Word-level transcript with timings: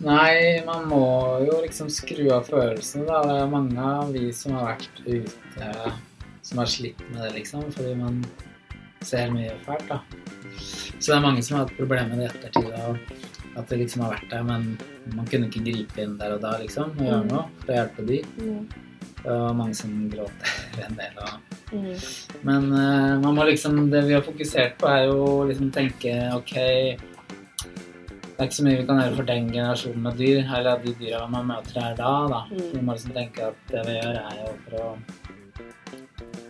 Nei, 0.00 0.62
man 0.64 0.86
må 0.88 1.04
jo 1.44 1.58
liksom 1.60 1.90
skru 1.92 2.30
av 2.32 2.46
følelsene, 2.48 3.04
da. 3.04 3.20
Det 3.26 3.34
er 3.42 3.50
mange 3.52 3.88
av 4.00 4.12
vi 4.14 4.30
som 4.32 4.54
har 4.56 4.70
vært 4.72 5.02
ute, 5.04 5.72
som 6.46 6.62
har 6.62 6.70
slitt 6.72 7.02
med 7.10 7.20
det, 7.26 7.34
liksom. 7.36 7.66
Fordi 7.74 7.92
man 7.98 8.22
ser 9.04 9.32
mye 9.34 9.58
fælt, 9.66 9.90
da. 9.90 10.00
Så 10.56 11.10
det 11.10 11.18
er 11.18 11.26
mange 11.26 11.44
som 11.44 11.58
har 11.58 11.66
hatt 11.66 11.76
problemer 11.76 12.14
med 12.14 12.22
det 12.22 12.30
i 12.30 12.32
ettertid. 12.32 12.72
Og 12.80 13.58
at 13.60 13.68
det 13.68 13.80
liksom 13.82 14.06
har 14.06 14.14
vært 14.14 14.30
der, 14.32 14.46
men 14.46 14.70
man 15.16 15.28
kunne 15.28 15.50
ikke 15.50 15.66
gripe 15.66 16.00
inn 16.00 16.16
der 16.20 16.36
og 16.38 16.44
da, 16.46 16.54
liksom. 16.62 16.94
Og 16.96 17.04
gjøre 17.04 17.26
noe 17.28 17.44
for 17.60 17.74
å 17.74 17.78
hjelpe 17.80 18.06
de. 18.08 18.22
Det 19.20 19.36
var 19.36 19.56
mange 19.58 19.76
som 19.76 19.92
gråter 20.12 20.56
en 20.86 20.96
del. 20.96 21.22
Og... 21.26 21.56
Mm. 21.70 21.92
Men 22.42 22.64
uh, 22.72 23.20
man 23.22 23.36
må 23.36 23.44
liksom 23.46 23.76
Det 23.92 24.00
vi 24.08 24.16
har 24.16 24.24
fokusert 24.26 24.80
på, 24.80 24.88
er 24.90 25.04
jo 25.06 25.44
liksom 25.46 25.68
tenke 25.70 26.16
OK 26.34 26.56
det 28.40 28.46
er 28.46 28.48
ikke 28.48 28.56
så 28.56 28.64
mye 28.64 28.76
vi 28.78 28.84
kan 28.88 28.98
gjøre 29.02 29.16
for 29.18 29.26
den 29.28 29.48
generasjonen 29.52 30.04
med 30.06 30.14
dyr, 30.16 30.38
eller 30.56 30.78
de 30.80 30.92
dyra 30.96 31.18
man 31.28 31.48
møter 31.50 31.76
her 31.76 31.96
da. 31.98 32.12
da. 32.32 32.38
Mm. 32.48 32.70
Vi 32.72 32.80
må 32.86 32.94
liksom 32.96 33.12
tenke 33.12 33.48
at 33.50 33.58
det 33.68 33.82
vi 33.84 33.96
gjør, 33.98 34.16
er 34.16 34.38
jo 34.38 34.52
for 34.62 34.76
å 34.80 34.86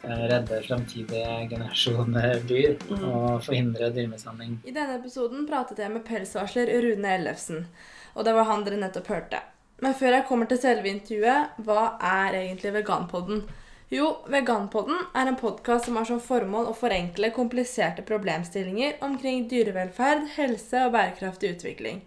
eh, 0.06 0.20
redde 0.30 0.60
fremtidige 0.68 1.32
generasjoner 1.50 2.44
dyr 2.46 2.76
Mm. 2.90 3.02
og 3.10 3.42
forhindre 3.42 3.90
dyremishandling. 3.96 4.60
I 4.62 4.74
denne 4.76 5.00
episoden 5.00 5.48
pratet 5.50 5.82
jeg 5.82 5.90
med 5.90 6.04
pelsvarsler 6.06 6.70
Rune 6.86 7.10
Ellefsen, 7.16 7.66
og 8.14 8.24
det 8.24 8.36
var 8.38 8.46
han 8.52 8.62
dere 8.62 8.78
nettopp 8.78 9.10
hørte. 9.10 9.42
Men 9.82 9.98
før 9.98 10.14
jeg 10.20 10.28
kommer 10.28 10.46
til 10.46 10.62
selve 10.62 10.94
intervjuet, 10.94 11.58
hva 11.66 11.96
er 11.98 12.38
egentlig 12.44 12.72
Veganpodden? 12.78 13.42
Jo, 13.90 14.20
Veganpodden 14.30 15.00
er 15.18 15.26
en 15.26 15.34
podkast 15.34 15.88
som 15.88 15.96
har 15.98 16.06
som 16.06 16.20
formål 16.22 16.68
å 16.70 16.74
forenkle 16.78 17.32
kompliserte 17.34 18.04
problemstillinger 18.06 19.00
omkring 19.02 19.48
dyrevelferd, 19.50 20.28
helse 20.36 20.84
og 20.86 20.92
bærekraftig 20.94 21.56
utvikling. 21.56 21.98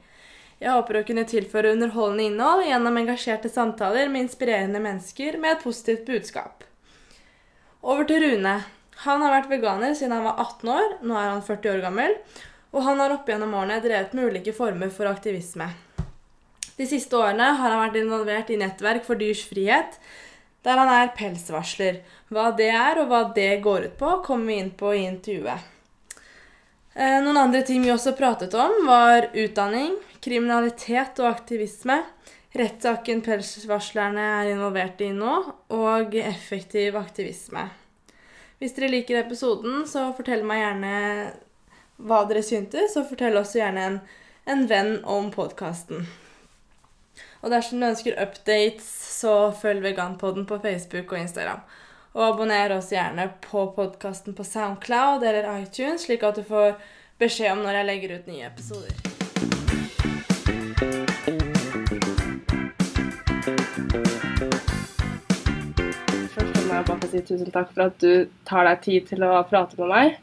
Jeg 0.63 0.71
håper 0.71 1.01
å 1.01 1.03
kunne 1.09 1.27
tilføre 1.27 1.73
underholdende 1.75 2.29
innhold 2.29 2.63
gjennom 2.69 3.01
engasjerte 3.01 3.51
samtaler 3.51 4.07
med 4.07 4.29
inspirerende 4.29 4.79
mennesker 4.79 5.35
med 5.43 5.57
et 5.57 5.67
positivt 5.67 6.07
budskap. 6.07 6.63
Over 7.83 8.07
til 8.07 8.23
Rune. 8.23 8.57
Han 9.03 9.27
har 9.27 9.35
vært 9.41 9.51
veganer 9.51 9.91
siden 9.91 10.15
han 10.15 10.29
var 10.29 10.39
18 10.39 10.75
år. 10.79 10.97
Nå 11.03 11.19
er 11.19 11.31
han 11.33 11.43
40 11.43 11.73
år 11.75 11.83
gammel. 11.83 12.19
Og 12.71 12.87
han 12.87 13.03
har 13.03 13.19
opp 13.19 13.27
gjennom 13.27 13.59
årene 13.59 13.83
drevet 13.83 14.15
med 14.15 14.31
ulike 14.31 14.55
former 14.55 14.87
for 14.87 15.11
aktivisme. 15.11 15.73
De 16.79 16.87
siste 16.87 17.19
årene 17.19 17.57
har 17.59 17.75
han 17.75 17.89
vært 17.89 17.99
involvert 17.99 18.55
i 18.55 18.63
Nettverk 18.63 19.03
for 19.03 19.19
dyrs 19.19 19.43
frihet, 19.51 19.99
der 20.63 20.79
han 20.79 20.91
er 20.91 21.13
pelsvarsler. 21.17 22.01
Hva 22.33 22.49
det 22.57 22.71
er, 22.71 23.01
og 23.01 23.11
hva 23.11 23.21
det 23.35 23.61
går 23.63 23.89
ut 23.89 23.97
på, 23.99 24.15
kommer 24.25 24.51
vi 24.51 24.59
inn 24.61 24.73
på 24.79 24.93
i 24.95 25.03
intervjuet. 25.05 25.69
Eh, 26.93 27.19
Noen 27.25 27.39
andre 27.41 27.63
ting 27.67 27.83
vi 27.83 27.91
også 27.91 28.15
pratet 28.17 28.53
om, 28.53 28.83
var 28.87 29.29
utdanning, 29.33 29.95
kriminalitet 30.23 31.19
og 31.23 31.31
aktivisme, 31.31 31.99
rettssaken 32.53 33.23
pelsvarslerne 33.25 34.25
er 34.39 34.51
involvert 34.53 35.01
i 35.01 35.09
nå, 35.15 35.37
og 35.73 36.15
effektiv 36.21 36.99
aktivisme. 36.99 37.67
Hvis 38.61 38.77
dere 38.77 38.93
liker 38.93 39.23
episoden, 39.23 39.81
så 39.89 40.11
fortell 40.15 40.45
meg 40.47 40.61
gjerne 40.61 40.93
hva 42.03 42.23
dere 42.29 42.43
syntes, 42.45 42.95
og 42.95 43.09
fortell 43.09 43.41
også 43.41 43.59
gjerne 43.59 43.87
en, 43.89 43.97
en 44.47 44.67
venn 44.69 44.99
om 45.09 45.33
podkasten. 45.33 46.05
Og 47.43 47.51
dersom 47.51 47.81
du 47.81 47.89
ønsker 47.89 48.15
updates, 48.23 48.85
så 49.19 49.51
følg 49.59 49.83
Veganpodden 49.83 50.45
på 50.47 50.61
Facebook 50.63 51.11
og 51.11 51.19
Instagram. 51.19 51.59
Og 52.15 52.27
abonner 52.27 52.71
også 52.71 52.95
gjerne 52.95 53.25
på 53.43 53.65
podkasten 53.75 54.35
på 54.37 54.45
Soundcloud 54.47 55.25
eller 55.27 55.49
iTunes, 55.57 56.05
slik 56.05 56.23
at 56.23 56.39
du 56.39 56.43
får 56.47 56.77
beskjed 57.19 57.51
om 57.51 57.65
når 57.65 57.81
jeg 57.81 57.89
legger 57.89 58.15
ut 58.15 58.31
nye 58.31 58.47
episoder. 58.47 58.95
Først 66.31 66.63
må 66.63 66.79
jeg 66.79 66.85
bare 66.87 66.99
få 67.01 67.11
si 67.11 67.25
tusen 67.27 67.51
takk 67.51 67.73
for 67.75 67.89
at 67.89 67.99
du 67.99 68.29
tar 68.47 68.71
deg 68.71 68.85
tid 68.87 69.11
til 69.11 69.27
å 69.27 69.35
prate 69.51 69.83
med 69.83 69.91
meg. 69.91 70.22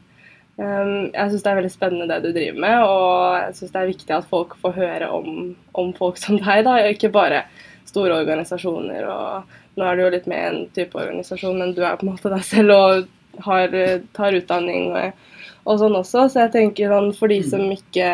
Um, 0.61 1.07
jeg 1.09 1.31
syns 1.31 1.41
det 1.41 1.49
er 1.49 1.57
veldig 1.57 1.71
spennende 1.73 2.05
det 2.11 2.19
du 2.21 2.35
driver 2.35 2.59
med, 2.61 2.83
og 2.85 3.37
jeg 3.39 3.53
syns 3.57 3.71
det 3.73 3.79
er 3.81 3.89
viktig 3.89 4.13
at 4.13 4.27
folk 4.29 4.51
får 4.61 4.75
høre 4.75 5.07
om, 5.09 5.55
om 5.81 5.89
folk 5.97 6.19
som 6.21 6.37
deg, 6.37 6.61
da, 6.67 6.75
ikke 6.91 7.09
bare 7.13 7.45
store 7.89 8.19
organisasjoner. 8.21 9.07
og 9.09 9.79
Nå 9.79 9.87
er 9.87 9.97
du 9.97 10.03
jo 10.03 10.11
litt 10.13 10.29
med 10.29 10.37
i 10.37 10.51
en 10.51 10.69
type 10.75 10.99
organisasjon, 10.99 11.57
men 11.57 11.73
du 11.73 11.81
er 11.81 11.97
på 11.97 12.05
en 12.05 12.13
måte 12.13 12.29
deg 12.33 12.45
selv 12.45 12.75
og 12.75 13.41
har, 13.47 13.73
tar 14.13 14.37
utdanning 14.37 14.91
og, 14.91 15.25
og 15.65 15.81
sånn 15.81 15.97
også. 15.97 16.27
Så 16.29 16.45
jeg 16.45 16.53
tenker 16.57 16.93
sånn 16.93 17.09
for 17.17 17.31
de 17.31 17.41
som 17.47 17.65
ikke 17.73 18.11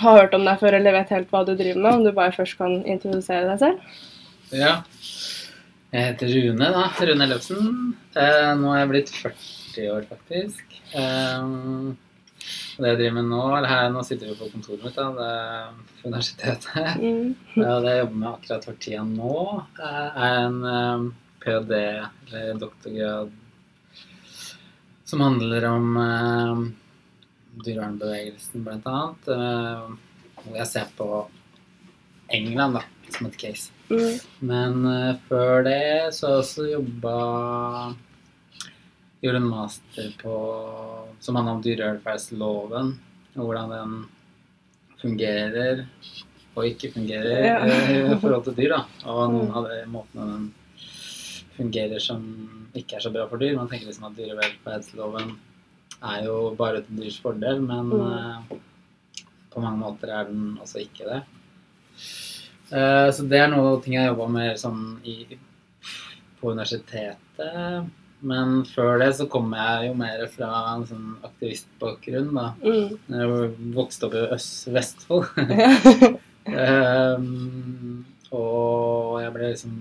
har 0.00 0.22
hørt 0.22 0.38
om 0.38 0.48
deg 0.48 0.62
før 0.62 0.78
eller 0.78 0.96
vet 0.96 1.12
helt 1.12 1.32
hva 1.34 1.44
du 1.44 1.52
driver 1.52 1.82
med, 1.82 1.92
om 1.92 2.08
du 2.08 2.12
bare 2.16 2.32
først 2.38 2.56
kan 2.62 2.80
introdusere 2.88 3.44
deg 3.50 3.60
selv? 3.66 4.02
Ja. 4.54 4.78
Jeg 5.92 6.10
heter 6.12 6.32
Rune, 6.32 6.72
da. 6.72 6.88
Rune 7.04 7.28
Ellefsen. 7.28 7.72
Eh, 8.16 8.52
nå 8.60 8.72
er 8.72 8.84
jeg 8.86 8.92
blitt 8.96 9.16
40 9.18 9.57
år, 9.92 10.06
faktisk. 10.08 10.78
Um, 10.94 11.96
og 12.78 12.84
det 12.84 12.90
jeg 12.92 12.98
driver 13.00 13.16
med 13.16 13.30
nå 13.32 13.40
eller 13.56 13.70
her, 13.70 13.88
Nå 13.92 14.02
sitter 14.06 14.30
vi 14.30 14.36
på 14.38 14.48
kontoret 14.52 14.84
mitt, 14.86 14.98
da. 14.98 15.08
Det 15.16 15.28
er 15.34 15.72
på 15.98 16.10
universitetet. 16.12 17.00
Mm. 17.02 17.32
Ja, 17.58 17.72
det 17.82 17.94
jeg 17.94 18.02
jobber 18.04 18.20
med 18.22 18.28
akkurat 18.30 18.68
for 18.68 18.80
tida 18.84 19.04
nå, 19.08 19.38
eh, 19.82 20.20
er 20.28 20.36
en 20.44 20.58
um, 20.64 21.08
ph.d. 21.42 21.80
eller 22.30 22.60
doktorgrad 22.62 23.34
som 25.08 25.24
handler 25.24 25.64
om 25.64 25.96
um, 25.96 26.64
dyrevernbevegelsen, 27.64 28.62
blant 28.64 28.86
annet. 28.86 29.30
Eh, 29.32 29.86
hvor 30.44 30.58
jeg 30.60 30.70
ser 30.70 30.90
på 30.98 31.08
England 32.36 32.78
da, 32.78 32.82
som 33.16 33.26
et 33.26 33.38
case. 33.40 33.72
Mm. 33.88 34.18
Men 34.50 34.84
uh, 34.84 35.16
før 35.30 35.64
det 35.66 35.80
så 36.14 36.28
har 36.28 36.36
jeg 36.36 36.44
også 36.44 36.68
jobba 36.74 37.14
Gjorde 39.22 39.36
en 39.40 39.48
master 39.50 40.12
på 40.22 40.34
som 41.20 41.34
handla 41.36 41.52
om 41.56 41.62
dyrevelferdsloven, 41.64 42.92
og 43.36 43.48
hvordan 43.48 43.72
den 43.74 43.96
fungerer 45.00 45.84
og 46.56 46.64
ikke 46.66 46.92
fungerer 46.94 47.44
Ja. 47.44 47.56
i 47.66 48.18
forhold 48.20 48.44
til 48.44 48.54
dyr. 48.54 48.68
da. 48.76 48.84
Og 49.10 49.32
noen 49.32 49.48
Mm. 49.48 49.56
av 49.56 49.64
de 49.68 49.84
måtene 49.86 50.26
den 50.32 50.54
fungerer 51.56 52.00
som 52.00 52.70
ikke 52.74 52.96
er 52.96 53.00
så 53.00 53.12
bra 53.12 53.26
for 53.28 53.38
dyr. 53.38 53.56
Man 53.56 53.68
tenker 53.68 53.86
liksom 53.86 54.04
at 54.06 54.16
dyrevelferdsloven 54.16 55.36
er 56.02 56.24
jo 56.24 56.54
bare 56.54 56.82
til 56.82 56.96
dyrs 57.02 57.18
fordel, 57.20 57.60
men 57.60 57.90
Mm. 57.90 58.12
eh, 58.50 58.56
på 59.50 59.60
mange 59.60 59.78
måter 59.78 60.08
er 60.10 60.24
den 60.24 60.58
også 60.62 60.78
ikke 60.80 61.04
det. 61.04 61.22
Eh, 62.70 63.10
Så 63.10 63.28
det 63.28 63.38
er 63.40 63.48
noe 63.48 63.80
ting 63.82 63.94
jeg 63.94 64.06
jobba 64.14 64.28
med 64.28 64.56
sånn 64.56 65.00
i, 65.04 65.38
på 66.40 66.52
universitetet. 66.52 67.90
Men 68.20 68.64
før 68.66 68.98
det 68.98 69.12
så 69.18 69.26
kom 69.30 69.52
jeg 69.54 69.88
jo 69.88 69.94
mer 69.98 70.28
fra 70.32 70.48
en 70.72 70.86
sånn 70.88 71.16
aktivistbakgrunn, 71.26 72.30
da. 72.34 72.46
Mm. 72.64 72.88
Jeg 73.14 73.26
vokste 73.76 74.06
opp 74.08 74.14
i 74.18 74.30
Øst 74.34 74.68
Vestfold. 74.74 75.26
Ehm, 76.48 78.04
og 78.32 79.20
jeg 79.20 79.32
ble 79.34 79.50
liksom 79.50 79.72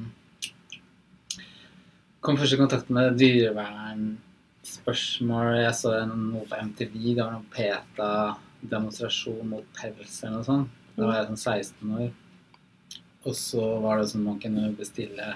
Kom 2.20 2.36
først 2.36 2.56
i 2.58 2.60
kontakt 2.60 2.90
med 2.92 3.16
dyrevernspørsmål. 3.22 5.62
Jeg 5.62 5.76
så 5.80 5.90
noe 6.10 6.44
på 6.50 6.56
MTV. 6.60 7.16
Det 7.16 7.22
var 7.22 7.32
noen 7.38 7.52
PETA-demonstrasjon 7.54 9.48
mot 9.48 9.64
pels 9.78 10.24
eller 10.26 10.36
noe 10.36 10.48
sånt. 10.50 10.68
Da 10.98 11.02
var 11.06 11.16
jeg 11.22 11.30
sånn 11.30 11.40
16 11.40 11.96
år. 12.02 12.10
Og 13.24 13.34
så 13.38 13.64
var 13.86 13.94
det 14.02 14.10
sånn 14.12 14.28
man 14.28 14.42
kunne 14.44 14.64
bestille 14.76 15.28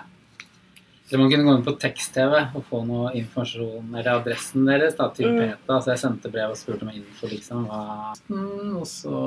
Eller 1.12 1.20
man 1.20 1.32
kunne 1.32 1.44
gå 1.44 1.54
inn 1.58 1.66
på 1.66 1.74
tekst-TV 1.76 2.34
og 2.56 2.64
få 2.70 2.80
noe 2.88 3.10
informasjon 3.20 3.90
eller 3.92 4.14
adressen 4.14 4.64
deres 4.70 4.96
da, 4.96 5.10
til 5.12 5.28
Mm. 5.28 5.40
PETA. 5.42 5.80
Så 5.82 5.92
jeg 5.92 6.00
sendte 6.00 6.32
brev 6.32 6.54
og 6.54 6.58
spurte 6.58 6.88
om 6.88 6.92
info, 6.96 7.28
liksom. 7.28 7.66
Hva 7.68 8.14
mm, 8.30 8.78
Og 8.80 8.88
så 8.88 9.20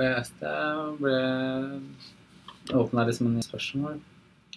leste 0.00 0.42
jeg 0.42 0.76
og 0.82 0.98
ble 0.98 1.20
åpna 2.74 3.06
liksom 3.06 3.30
en 3.30 3.42
spørsmål. 3.46 4.00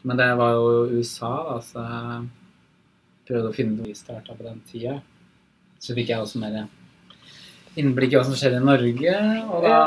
Men 0.03 0.17
det 0.17 0.29
var 0.37 0.55
jo 0.57 0.97
USA, 0.97 1.31
da, 1.51 1.59
så 1.61 1.85
jeg 1.85 2.29
prøvde 3.29 3.51
å 3.51 3.53
finne 3.55 3.77
noe 3.77 3.91
vi 3.91 3.93
starta 3.93 4.33
på 4.33 4.43
den 4.47 4.61
tida. 4.71 4.97
Så 5.77 5.93
fikk 5.93 6.09
jeg 6.09 6.19
også 6.23 6.41
mer 6.41 6.63
innblikk 7.77 8.15
i 8.15 8.17
hva 8.17 8.25
som 8.25 8.33
skjer 8.35 8.57
i 8.57 8.63
Norge, 8.65 9.13
og 9.53 9.61
da 9.63 9.77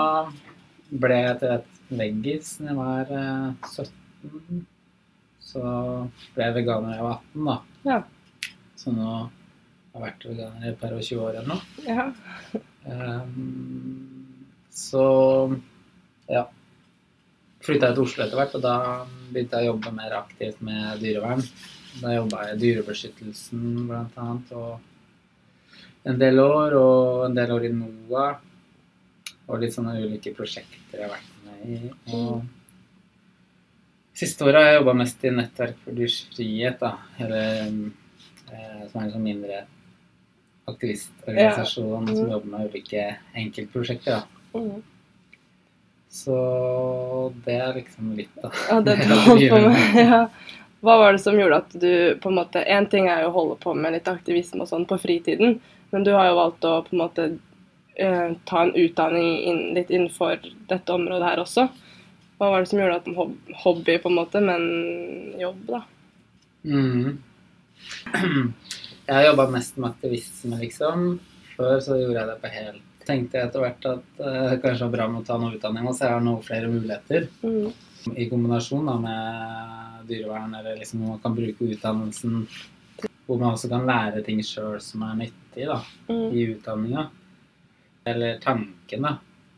ble 0.94 1.18
jeg 1.18 1.40
til 1.42 1.56
et 1.56 1.66
veggis 1.90 2.54
da 2.60 2.70
jeg 2.70 2.78
var 2.78 3.10
eh, 3.18 3.74
17. 3.74 4.62
Så 5.44 5.62
ble 6.34 6.48
jeg 6.48 6.56
veganer 6.58 6.90
da 6.90 6.96
jeg 6.98 7.06
var 7.06 7.20
18, 7.20 7.48
da. 7.48 7.56
Ja. 7.90 8.00
Så 8.80 8.94
nå 8.94 9.08
har 9.12 9.28
jeg 9.94 10.04
vært 10.06 10.26
veganer 10.30 10.64
i 10.64 10.72
et 10.72 10.80
par 10.80 10.96
og 10.96 11.04
20 11.04 11.24
år 11.26 11.38
eller 11.40 11.52
noe. 11.54 11.62
ja. 11.88 12.08
Um, 12.84 14.34
så 14.74 15.04
ja. 16.28 16.46
Flytta 17.64 17.88
jeg 17.88 17.96
til 17.96 18.04
Oslo 18.04 18.24
etter 18.24 18.36
hvert, 18.36 18.56
og 18.58 18.64
da 18.64 18.76
begynte 19.30 19.60
jeg 19.60 19.70
å 19.70 19.72
jobbe 19.72 19.92
mer 19.96 20.16
aktivt 20.18 20.58
med 20.64 20.98
dyrevern. 21.00 21.44
Da 22.02 22.12
jobba 22.12 22.48
jeg 22.48 22.56
i 22.56 22.60
Dyrebeskyttelsen 22.64 23.86
blant 23.88 24.18
annet, 24.20 24.50
og 24.52 26.10
en 26.10 26.18
del 26.20 26.42
år, 26.42 26.76
og 26.76 27.22
en 27.28 27.38
del 27.38 27.54
år 27.54 27.68
i 27.68 27.72
NOAH. 27.72 28.50
Og 29.44 29.60
litt 29.60 29.76
sånne 29.76 29.96
ulike 30.00 30.32
prosjekter 30.36 30.98
jeg 30.98 31.06
har 31.06 31.14
vært 31.14 31.40
med 31.44 31.64
i 31.68 31.74
i. 31.74 31.90
Og 32.12 32.44
siste 34.24 34.44
året 34.44 34.54
har 34.60 34.64
jeg 34.72 34.80
jobba 34.80 34.94
mest 34.94 35.24
i 35.24 35.30
Nettverk 35.30 35.76
for 35.84 35.92
dyrs 35.96 36.18
frihet, 36.34 36.78
da. 36.80 36.96
Eller, 37.20 37.66
eh, 38.52 38.88
som 38.90 39.00
er 39.00 39.04
en 39.04 39.12
sånn 39.12 39.22
mindre 39.28 39.64
aktivistorganisasjon 40.66 42.08
Ja. 42.08 42.14
som 42.14 42.24
Mhm. 42.24 42.30
jobber 42.32 42.46
med 42.58 42.70
ulike 42.70 43.16
enkeltprosjekter. 43.34 44.22
da. 44.52 44.58
Mm. 44.58 44.82
Så 46.08 47.32
det 47.44 47.54
er 47.60 47.72
liksom 47.74 48.16
litt, 48.16 48.34
da. 48.42 48.50
Ja, 48.70 48.80
det 48.80 48.92
er 49.00 49.08
du 49.08 49.14
holdt 49.14 49.50
på 49.50 49.58
meg. 49.60 49.94
med. 49.94 49.94
Ja. 50.10 50.28
Hva 50.84 50.98
var 50.98 51.12
det 51.12 51.20
som 51.22 51.34
gjorde 51.38 51.56
at 51.56 51.70
du 51.80 52.14
på 52.20 52.28
en 52.28 52.34
måte 52.36 52.62
En 52.68 52.86
ting 52.86 53.08
er 53.08 53.22
jo 53.22 53.30
å 53.30 53.32
holde 53.32 53.56
på 53.56 53.74
med 53.74 53.92
litt 53.94 54.04
aktivisme 54.04 54.60
og 54.60 54.68
sånn 54.68 54.86
på 54.86 54.98
fritiden, 55.00 55.58
men 55.92 56.04
du 56.04 56.12
har 56.12 56.26
jo 56.28 56.34
valgt 56.36 56.60
å 56.68 56.84
på 56.84 56.92
en 56.92 56.98
måte 56.98 57.38
eh, 57.96 58.34
ta 58.44 58.62
en 58.62 58.72
utdanning 58.74 59.38
inn, 59.48 59.74
litt 59.74 59.88
innenfor 59.90 60.38
dette 60.68 60.92
området 60.92 61.28
her 61.30 61.36
også. 61.38 61.68
Hva 62.38 62.50
var 62.50 62.64
det 62.64 62.68
som 62.70 62.80
gjorde 62.80 62.96
at 62.98 63.06
en 63.08 63.36
hobby, 63.62 63.98
på 64.02 64.10
en 64.10 64.18
måte, 64.18 64.40
men 64.42 64.64
jobb, 65.40 65.60
da? 65.68 65.82
Mm. 66.64 67.18
Jeg 69.04 69.14
har 69.14 69.26
jobba 69.28 69.46
mest 69.52 69.76
med 69.78 69.90
aktivisme, 69.92 70.58
liksom. 70.62 71.06
Før 71.54 71.78
så 71.84 71.98
gjorde 72.00 72.18
jeg 72.20 72.30
det 72.32 72.36
på 72.42 72.52
helt. 72.56 72.82
Tenkte 73.04 73.36
jeg 73.38 73.48
etter 73.50 73.60
hvert 73.60 73.86
at 73.90 74.04
det 74.18 74.60
kanskje 74.62 74.86
var 74.86 74.94
bra 74.96 75.08
med 75.12 75.20
å 75.22 75.26
ta 75.28 75.36
noe 75.38 75.54
utdanning, 75.58 75.86
og 75.86 75.94
så 75.96 76.06
jeg 76.08 76.16
har 76.16 76.24
noe 76.24 76.44
flere 76.46 76.70
muligheter. 76.72 77.26
Mm. 77.44 78.14
I 78.16 78.28
kombinasjon 78.30 78.88
da 78.88 78.94
med 79.00 80.06
dyrevern, 80.08 80.54
eller 80.58 80.78
liksom 80.80 81.02
hvor 81.04 81.14
man 81.14 81.20
kan 81.24 81.36
bruke 81.36 81.68
utdannelsen 81.70 82.46
hvor 83.24 83.38
man 83.40 83.54
også 83.54 83.70
kan 83.72 83.86
lære 83.88 84.20
ting 84.24 84.42
sjøl 84.44 84.74
som 84.84 85.04
er 85.06 85.14
nyttig 85.22 85.64
da, 85.68 85.78
Mm. 86.08 86.26
i 86.36 86.42
utdanninga. 86.52 87.06
Eller 88.06 88.38
tanken, 88.42 89.06
da. 89.06 89.14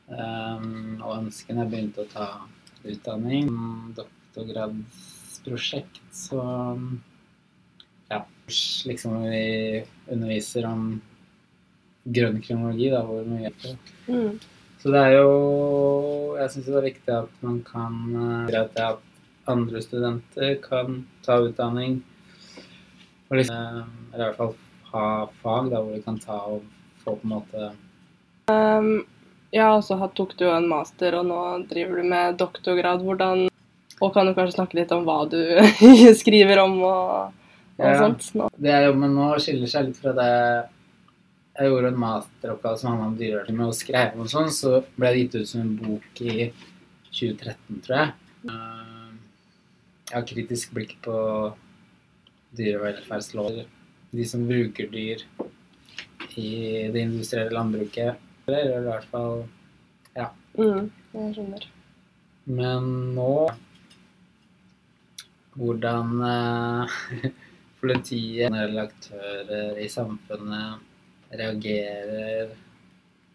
Um, 0.07 1.01
og 1.03 1.17
ønskene. 1.25 1.65
Jeg 1.65 1.71
begynte 1.73 2.05
å 2.05 2.11
ta 2.13 2.27
utdanning. 2.93 3.49
Doktorgradsprosjekt, 3.97 6.01
så 6.13 6.41
Ja. 8.11 8.25
Liksom 8.87 9.23
vi 9.31 9.85
underviser 10.13 10.67
om 10.67 11.01
grønn 12.07 12.43
kronologi, 12.43 12.91
da, 12.91 13.03
hvor 13.03 13.25
mye 13.27 13.51
Mm. 14.07 14.39
så 14.79 14.91
det 14.93 15.01
er 15.03 15.11
jo 15.19 16.37
Jeg 16.39 16.51
syns 16.51 16.67
det 16.67 16.75
er 16.77 16.83
viktig 16.93 17.15
at 17.15 17.29
man 17.43 17.63
kan 17.65 17.93
eh, 18.15 18.47
gjøre 18.53 18.69
til 18.75 18.83
at 18.83 18.99
andre 19.49 19.83
studenter 19.83 20.55
kan 20.63 21.07
ta 21.23 21.33
utdanning. 21.41 22.03
Og 23.31 23.37
liksom, 23.39 23.57
eh, 23.57 23.85
eller 24.15 24.25
i 24.25 24.29
hvert 24.29 24.37
fall 24.37 24.55
ha 24.93 25.27
fag 25.43 25.71
da, 25.71 25.77
hvor 25.81 25.93
de 25.95 26.03
kan 26.03 26.19
ta 26.19 26.33
og 26.33 26.63
få 27.03 27.15
på 27.17 27.25
en 27.25 27.31
måte 27.31 27.73
Ja, 29.55 29.77
og 29.77 29.85
så 29.87 29.97
tok 30.15 30.35
du 30.37 30.45
jo 30.47 30.53
en 30.57 30.69
master, 30.69 31.15
og 31.21 31.27
nå 31.29 31.41
driver 31.71 32.01
du 32.03 32.09
med 32.11 32.39
doktorgrad. 32.41 33.03
Hvordan 33.07 33.49
Og 34.01 34.13
kan 34.13 34.27
du 34.27 34.35
kanskje 34.37 34.59
snakke 34.59 34.77
litt 34.77 34.91
om 34.93 35.05
hva 35.07 35.23
du 35.31 35.39
skriver 36.21 36.59
om 36.65 36.75
og, 36.85 37.33
og 37.79 37.87
Ja. 37.87 37.95
sånt? 38.03 38.27
Nå. 38.37 38.51
Det 38.59 38.69
jeg 38.75 38.85
jobber 38.89 39.01
med 39.01 39.15
nå, 39.17 39.29
skiller 39.41 39.71
seg 39.73 39.87
litt 39.87 40.01
fra 40.03 40.13
det 40.13 40.33
Jeg 41.57 41.71
gjorde 41.71 41.89
en 41.95 42.01
masteroppgave 42.03 42.79
som 42.79 42.91
handla 43.01 43.07
om 43.49 43.57
med 43.57 43.67
å 43.71 43.73
skrive 43.73 44.21
om 44.21 44.29
sånn, 44.29 44.51
så 44.53 44.83
ble 44.99 45.13
det 45.15 45.23
gitt 45.23 45.35
ut 45.41 45.49
som 45.49 45.61
en 45.63 45.77
bok 45.81 46.21
i 46.21 46.51
2013, 47.17 47.81
tror 47.87 47.97
jeg. 47.97 48.13
Eh, 48.51 49.15
Jeg 50.11 50.15
har 50.19 50.27
kritisk 50.29 50.75
blikk 50.77 50.93
på 51.03 51.17
dyrevelferdslover. 52.57 53.65
De 54.13 54.25
som 54.29 54.45
bruker 54.47 54.87
dyr 54.93 55.25
i 56.37 56.91
det 56.93 57.01
industrielle 57.01 57.57
landbruket. 57.57 58.21
Eller 58.47 58.77
i 58.79 58.85
hvert 58.87 59.09
fall 59.11 59.45
Ja. 60.17 60.31
Mm, 60.57 60.91
jeg 61.13 61.35
skjønner. 61.37 61.65
Men 62.47 62.91
nå 63.17 63.31
Hvordan 65.57 66.21
eh, 66.29 66.97
politiet 67.81 68.53
eller 68.53 68.83
aktører 68.87 69.79
i 69.81 69.89
samfunnet 69.89 71.33
reagerer 71.37 72.53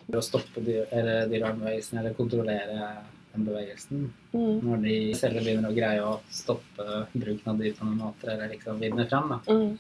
for 0.05 0.19
å 0.19 0.23
stoppe 0.25 0.61
dyr, 0.65 0.85
eller 0.91 1.25
eller 1.31 2.13
kontrollere 2.17 2.91
den 3.31 3.45
bevegelsen. 3.47 4.05
Mm, 4.33 4.59
Når 4.65 4.83
de 4.85 4.95
selv 5.17 5.39
begynner 5.41 5.71
å 5.71 5.75
greie 5.75 6.03
å 6.03 6.17
stoppe 6.33 6.85
bruken 7.13 7.53
av 7.53 7.61
dyr 7.61 7.73
på 7.77 7.87
noen 7.87 8.01
måter, 8.03 8.33
eller 8.33 8.51
liksom 8.51 8.79
vinne 8.81 9.07
fram. 9.09 9.33
da. 9.33 9.39
mm, 9.47 9.77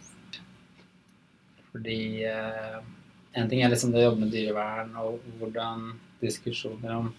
Fordi 1.71 1.99
eh, 2.27 2.79
en 3.33 3.49
ting 3.49 3.61
er 3.63 3.71
liksom 3.71 3.93
det 3.93 4.01
å 4.01 4.09
jobbe 4.09 4.25
med 4.25 4.33
dyrevern 4.33 4.95
og 5.01 5.27
hvordan 5.39 5.91
diskusjoner 6.21 6.95
om 6.97 7.11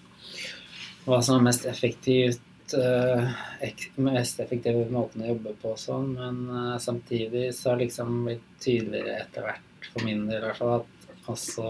hva 1.06 1.18
som 1.24 1.38
er 1.38 1.46
mest 1.48 1.64
effektivt 1.66 2.74
eh, 2.78 3.32
mest 3.96 4.40
effektive 4.44 4.84
måten 4.92 5.24
å 5.24 5.32
jobbe 5.32 5.54
på 5.62 5.74
sånn, 5.80 6.12
men 6.18 6.42
eh, 6.52 6.78
samtidig 6.82 7.48
så 7.56 7.72
har 7.72 7.80
det 7.80 7.88
liksom 7.88 8.22
blitt 8.28 8.46
tydeligere 8.62 9.18
etter 9.24 9.48
hvert, 9.48 9.90
for 9.90 10.06
min 10.06 10.26
del 10.28 10.42
i 10.42 10.46
hvert 10.46 10.62
fall, 10.62 10.80
at 10.82 11.28
også 11.32 11.68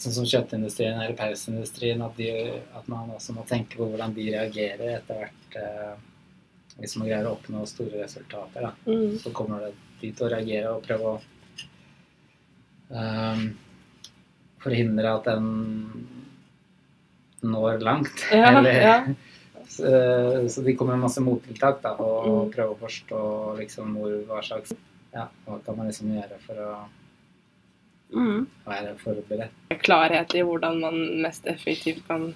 Sånn 0.00 0.14
som 0.16 0.24
kjøttindustrien 0.24 0.96
eller 0.96 1.12
pelsindustrien, 1.12 2.00
at, 2.00 2.16
de, 2.16 2.54
at 2.72 2.86
man 2.88 3.10
også 3.12 3.34
må 3.36 3.42
tenke 3.44 3.76
på 3.76 3.84
hvordan 3.90 4.14
de 4.16 4.30
reagerer 4.32 4.94
etter 4.94 5.18
hvert. 5.18 5.58
Eh, 5.60 6.78
hvis 6.80 6.94
man 6.96 7.10
greier 7.10 7.28
å 7.28 7.34
oppnå 7.34 7.66
store 7.68 8.00
resultater. 8.00 8.64
da 8.64 8.70
mm, 8.86 9.18
så 9.20 9.32
kommer 9.36 9.66
det 9.66 9.74
de 10.00 10.12
til 10.16 10.24
å 10.24 10.30
reagere 10.32 10.72
og 10.72 10.86
prøve 10.86 11.10
å 11.10 11.20
forhindre 14.60 15.12
at 15.14 15.28
den 15.30 15.46
når 17.42 17.80
langt. 17.80 18.24
Ja, 18.32 18.58
Eller, 18.58 18.80
ja. 18.82 18.96
Så, 19.70 19.86
så 20.50 20.62
de 20.66 20.74
kommer 20.76 20.96
med 20.98 21.06
masse 21.06 21.22
mottiltak 21.22 21.78
da, 21.84 21.94
og 21.94 22.26
Mm. 22.26 22.50
prøve 22.52 22.74
å 22.74 22.80
forstå 22.80 23.20
liksom 23.60 23.94
hvor, 23.96 24.16
hva 24.26 24.40
slags 24.42 24.72
ja, 25.14 25.28
Hva 25.46 25.58
kan 25.64 25.76
man 25.78 25.86
liksom 25.88 26.10
gjøre 26.14 26.36
for 26.42 26.58
å 26.62 26.72
mm. 28.14 28.46
være 28.66 28.96
forberedt. 29.00 29.54
Klarhet 29.82 30.34
i 30.34 30.42
hvordan 30.46 30.80
man 30.82 30.98
mest 31.22 31.46
effektivt 31.50 32.04
kan 32.06 32.34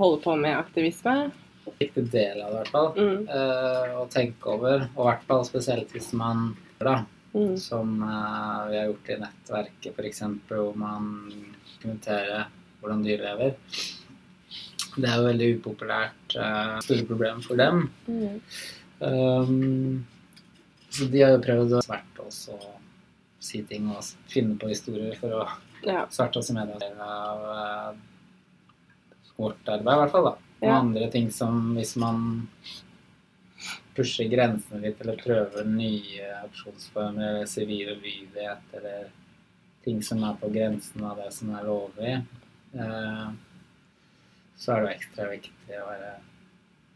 holde 0.00 0.22
på 0.24 0.34
med 0.36 0.56
aktivisme. 0.56 1.30
Viktig 1.78 2.10
del 2.10 2.40
av 2.42 2.50
det, 2.50 2.56
i 2.56 2.58
hvert 2.58 2.72
fall. 2.74 2.90
Mm, 2.96 3.28
Uh, 3.28 4.00
å 4.02 4.04
tenke 4.12 4.52
over. 4.56 4.88
Og 4.96 5.04
i 5.04 5.08
hvert 5.10 5.24
fall 5.28 5.44
spesielt 5.48 5.92
hvis 5.94 6.10
man 6.16 6.50
da, 6.80 7.04
mm, 7.34 7.56
som 7.60 7.96
uh, 8.02 8.68
vi 8.70 8.78
har 8.78 8.90
gjort 8.90 9.10
i 9.14 9.18
nettverket, 9.22 9.94
f.eks. 9.96 10.22
hvor 10.48 10.76
man 10.78 11.10
dokumenterer 11.74 12.48
hvordan 12.80 13.02
dyr 13.04 13.24
lever. 13.24 13.56
Det 14.96 15.06
er 15.06 15.16
jo 15.20 15.26
veldig 15.28 15.48
upopulært. 15.58 16.36
Uh, 16.36 16.76
store 16.84 17.06
problem 17.08 17.42
for 17.46 17.60
dem. 17.60 17.88
mm, 18.08 18.40
Um, 19.00 20.04
så 20.92 21.06
de 21.08 21.22
har 21.22 21.30
jo 21.32 21.38
prøvd 21.40 21.70
å 21.78 21.78
sverte 21.80 22.20
oss 22.26 22.42
og 22.52 22.66
si 23.40 23.62
ting 23.64 23.86
og 23.88 24.04
finne 24.28 24.58
på 24.60 24.68
historier 24.68 25.14
for 25.16 25.32
å 25.38 25.46
ja. 25.86 26.02
svarte 26.12 26.42
oss 26.42 26.50
i 26.52 26.56
media 26.58 26.76
del 26.82 26.98
av 27.00 27.46
uh, 27.48 27.94
vårt 29.40 29.70
arbeid, 29.72 29.94
i 29.94 30.00
hvert 30.02 30.12
fall. 30.12 30.28
da. 30.28 30.34
Og 30.60 30.68
Ja. 30.68 30.76
andre 30.82 31.08
ting 31.08 31.30
som 31.32 31.70
hvis 31.78 31.94
man 31.96 32.46
pusher 33.96 34.28
grensene 34.30 34.80
litt, 34.86 35.00
eller 35.00 35.16
prøve 35.20 35.64
nye 35.66 36.28
aksjonsformer, 36.44 37.28
eller 37.34 37.46
sivil 37.50 37.94
ulydighet, 37.96 38.62
eller 38.78 39.08
ting 39.84 40.02
som 40.04 40.22
er 40.24 40.34
på 40.40 40.50
grensen 40.52 41.04
av 41.08 41.16
det 41.22 41.30
som 41.32 41.54
er 41.56 41.64
lovlig, 41.68 42.14
eh, 42.74 43.30
så 44.60 44.74
er 44.76 44.84
det 44.84 44.94
ekstra 44.98 45.30
viktig 45.30 45.78
å 45.80 45.86
være 45.88 46.12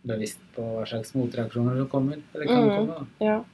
bevisst 0.04 0.40
på 0.54 0.62
hva 0.74 0.84
slags 0.86 1.14
motreaksjoner 1.16 1.78
som 1.80 1.88
kommer. 1.88 2.20
Eller 2.34 2.46
kan 2.46 2.68
Mm. 2.68 2.76
komme. 2.76 2.94
da. 3.18 3.24
ja. 3.24 3.44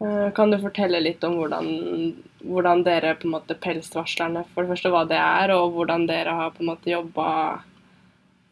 Eh, 0.00 0.30
Kan 0.32 0.50
du 0.50 0.58
fortelle 0.58 1.00
litt 1.02 1.24
om 1.24 1.34
hvordan, 1.38 2.14
hvordan 2.44 2.84
dere 2.84 3.14
på 3.16 3.24
en 3.24 3.32
måte 3.32 3.56
pelsvarslerne 3.58 4.44
For 4.54 4.62
det 4.62 4.70
første 4.76 4.90
hva 4.92 5.08
det 5.08 5.16
er, 5.18 5.50
og 5.56 5.72
hvordan 5.74 6.06
dere 6.06 6.28
har 6.36 6.50
på 6.50 6.60
en 6.60 6.66
måte 6.66 6.92
jobba 6.92 7.62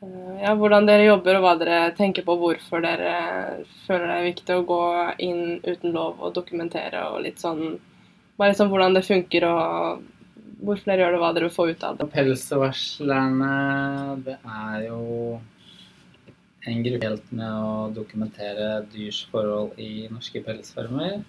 Ja, 0.02 0.52
hvordan 0.52 0.84
dere 0.84 1.06
jobber, 1.06 1.38
og 1.38 1.44
hva 1.46 1.54
dere 1.56 1.78
tenker 1.96 2.24
på 2.26 2.34
hvorfor 2.36 2.82
dere 2.84 3.12
føler 3.86 4.10
det 4.10 4.16
er 4.16 4.26
viktig 4.26 4.56
å 4.58 4.66
gå 4.68 4.82
inn 5.24 5.44
uten 5.64 5.94
lov 5.94 6.20
og 6.20 6.34
dokumentere 6.36 7.06
og 7.12 7.22
litt 7.24 7.40
sånn 7.42 7.78
Bare 8.36 8.52
sånn 8.52 8.68
hvordan 8.68 8.92
det 8.92 9.06
funker 9.06 9.46
og 9.48 10.02
hvorfor 10.60 10.90
dere 10.90 11.06
gjør 11.06 11.14
det, 11.14 11.16
og 11.16 11.22
hva 11.22 11.30
dere 11.32 11.46
vil 11.46 11.54
få 11.54 11.64
ut 11.70 11.84
av 11.88 11.96
det. 11.96 12.06
Pelsvarslerne, 12.12 13.52
det 14.26 14.34
er 14.36 14.82
jo 14.90 14.98
en 16.68 16.82
gruppe 16.84 17.08
helt 17.08 17.32
med 17.38 17.64
å 17.64 17.72
dokumentere 17.96 18.68
dyrs 18.92 19.22
forhold 19.32 19.80
i 19.80 20.06
norske 20.12 20.44
pelsfarmer. 20.44 21.22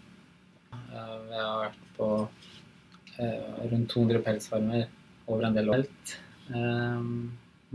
Eh, 0.76 1.16
Vi 1.30 1.40
har 1.40 1.64
vært 1.64 1.90
på 1.96 2.10
eh, 3.24 3.50
rundt 3.72 3.92
200 3.94 4.24
pelsfarmer 4.28 4.88
over 5.28 5.48
en 5.48 5.56
del 5.56 5.72
år 5.78 5.86
eh, 5.88 7.08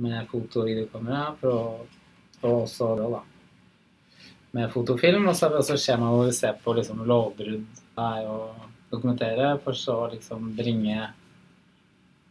med 0.00 0.28
foto- 0.30 0.62
og 0.62 0.70
videokamera, 0.70 1.34
for 1.40 1.52
å, 1.52 1.62
og 2.42 2.52
også 2.64 2.90
da, 3.00 3.22
med 4.56 4.70
fotofilm. 4.72 5.26
Og 5.28 5.36
så 5.36 5.46
har 5.46 5.54
vi 5.54 5.62
også 5.62 5.78
skjema 5.80 6.12
hvor 6.12 6.28
vi 6.28 6.36
ser 6.36 6.60
på 6.62 6.76
liksom, 6.78 7.02
lovbrudd 7.08 7.66
det 7.92 8.06
er 8.08 8.28
å 8.28 8.38
dokumentere, 8.92 9.56
for 9.64 9.76
så 9.76 9.98
å 10.04 10.12
liksom 10.12 10.52
bringe 10.56 11.10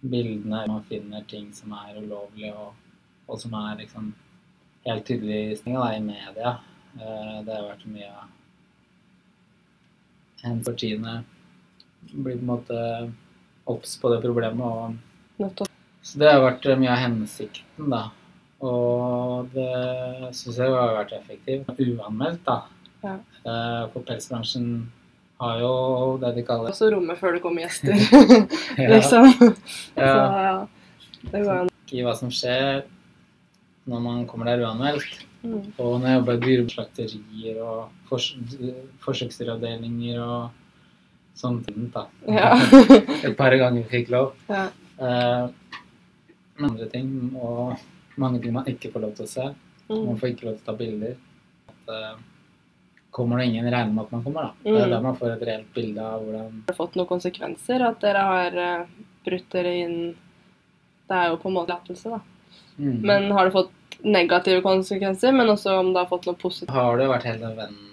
bildene 0.01 0.63
man 0.69 0.85
finner 0.89 1.25
ting 1.29 1.51
som 1.53 1.73
er 1.77 1.99
ulovlig, 2.01 2.49
og 2.53 2.73
og 3.31 3.39
som 3.39 3.55
er 3.55 3.79
liksom 3.79 4.11
helt 4.85 5.05
tydelig 5.07 5.57
i 5.63 5.99
media. 6.03 6.57
Eh, 6.99 7.37
det 7.45 7.55
har 7.55 7.67
vært 7.69 7.87
mye 7.87 8.11
av 8.11 8.29
hennes 10.41 10.65
partiene 10.65 11.21
blir 12.11 12.35
på 12.35 12.41
en 12.41 12.49
måte 12.49 12.79
obs 13.69 13.95
på 14.01 14.11
det 14.11 14.21
problemet. 14.25 14.65
Og, 14.65 14.97
Nettopp. 15.39 15.70
Så 16.11 16.19
det 16.19 16.27
har 16.31 16.41
vært 16.43 16.65
mye 16.81 16.91
av 16.91 16.99
hensikten, 17.05 17.87
da. 17.91 18.01
Og 18.61 19.47
det 19.55 20.33
syns 20.37 20.57
jeg 20.59 20.69
har 20.75 20.91
vært 20.99 21.13
effektivt. 21.17 21.71
Uanmeldt, 21.81 22.43
da. 22.45 22.57
Ja. 23.01 23.15
Eh, 23.41 23.83
For 23.93 24.03
pelsbransjen 24.05 24.67
har 25.41 25.57
jo 25.63 25.71
det 26.21 26.35
de 26.35 26.43
kaller 26.45 26.69
Også 26.69 26.91
rommet 26.93 27.17
før 27.17 27.33
det 27.33 27.41
kommer 27.41 27.63
gjester, 27.63 27.95
ja, 28.77 28.89
liksom. 28.93 29.31
Så 29.39 30.03
ja, 30.03 30.43
ja, 30.45 30.57
det 31.31 31.41
går 31.41 31.55
an. 31.63 31.71
i 31.91 32.03
hva 32.05 32.13
som 32.19 32.29
skjer 32.29 32.83
når 33.89 34.03
man 34.05 34.19
kommer 34.29 34.51
der 34.51 34.61
uanmeldt. 34.67 35.23
Mm. 35.41 35.71
Og 35.81 35.95
når 35.97 36.05
jeg 36.11 36.19
jobba 36.19 36.35
i 36.35 36.41
dyreslakterier 36.43 37.63
og 37.65 37.87
fors 38.11 38.27
forsøksdyravdelinger 39.01 40.19
og 40.21 40.51
sånt, 41.41 41.65
da. 41.95 42.05
Ja. 42.29 42.51
Et 43.25 43.33
par 43.39 43.55
ganger 43.57 43.87
fikk 43.89 44.11
lov. 44.13 44.35
ja. 44.51 44.67
Eh, 45.01 45.47
men 46.61 46.71
andre 46.71 46.87
ting, 46.93 47.11
og 47.35 47.77
mange 48.21 48.41
ting 48.43 48.53
man 48.53 48.65
ikke 48.69 48.91
får 48.93 49.01
lov 49.05 49.13
til 49.17 49.25
å 49.27 49.31
se. 49.31 49.45
Mm. 49.89 50.05
Man 50.07 50.17
får 50.21 50.29
ikke 50.33 50.47
lov 50.47 50.57
til 50.59 50.63
å 50.63 50.69
ta 50.71 50.75
bilder. 50.79 51.15
At, 51.71 51.91
uh, 51.91 52.19
kommer 53.11 53.41
det 53.41 53.45
ingen 53.49 53.65
regner 53.67 53.91
med 53.91 54.05
at 54.05 54.11
man 54.15 54.23
kommer, 54.23 54.41
da. 54.47 54.51
Det 54.63 54.71
Mm. 54.71 54.81
er 54.85 54.89
da 54.93 55.01
man 55.03 55.15
får 55.19 55.31
et 55.33 55.41
reelt 55.49 55.73
bilde 55.75 55.99
av 55.99 56.21
hvordan 56.23 56.45
Har 56.61 56.67
det 56.71 56.75
fått 56.77 56.95
noen 56.95 57.07
konsekvenser 57.09 57.81
at 57.89 57.99
dere 57.99 58.21
har 58.23 58.55
eh, 58.55 58.85
brutt 59.25 59.49
dere 59.51 59.73
inn 59.83 59.97
Det 61.09 61.17
er 61.17 61.29
jo 61.33 61.37
på 61.41 61.49
en 61.49 61.57
måte 61.57 61.73
lettelse, 61.75 62.07
da. 62.09 62.21
mm. 62.79 63.01
Men 63.03 63.31
har 63.35 63.45
det 63.49 63.51
fått 63.51 63.71
negative 64.05 64.61
konsekvenser, 64.63 65.33
men 65.35 65.47
også 65.51 65.73
om 65.81 65.89
det 65.93 65.99
har 65.99 66.07
fått 66.07 66.25
noe 66.29 66.35
positivt? 66.39 66.71
har 66.71 66.97
det 66.97 67.09
vært 67.11 67.23
helt 67.27 67.41
nødvendig 67.41 67.90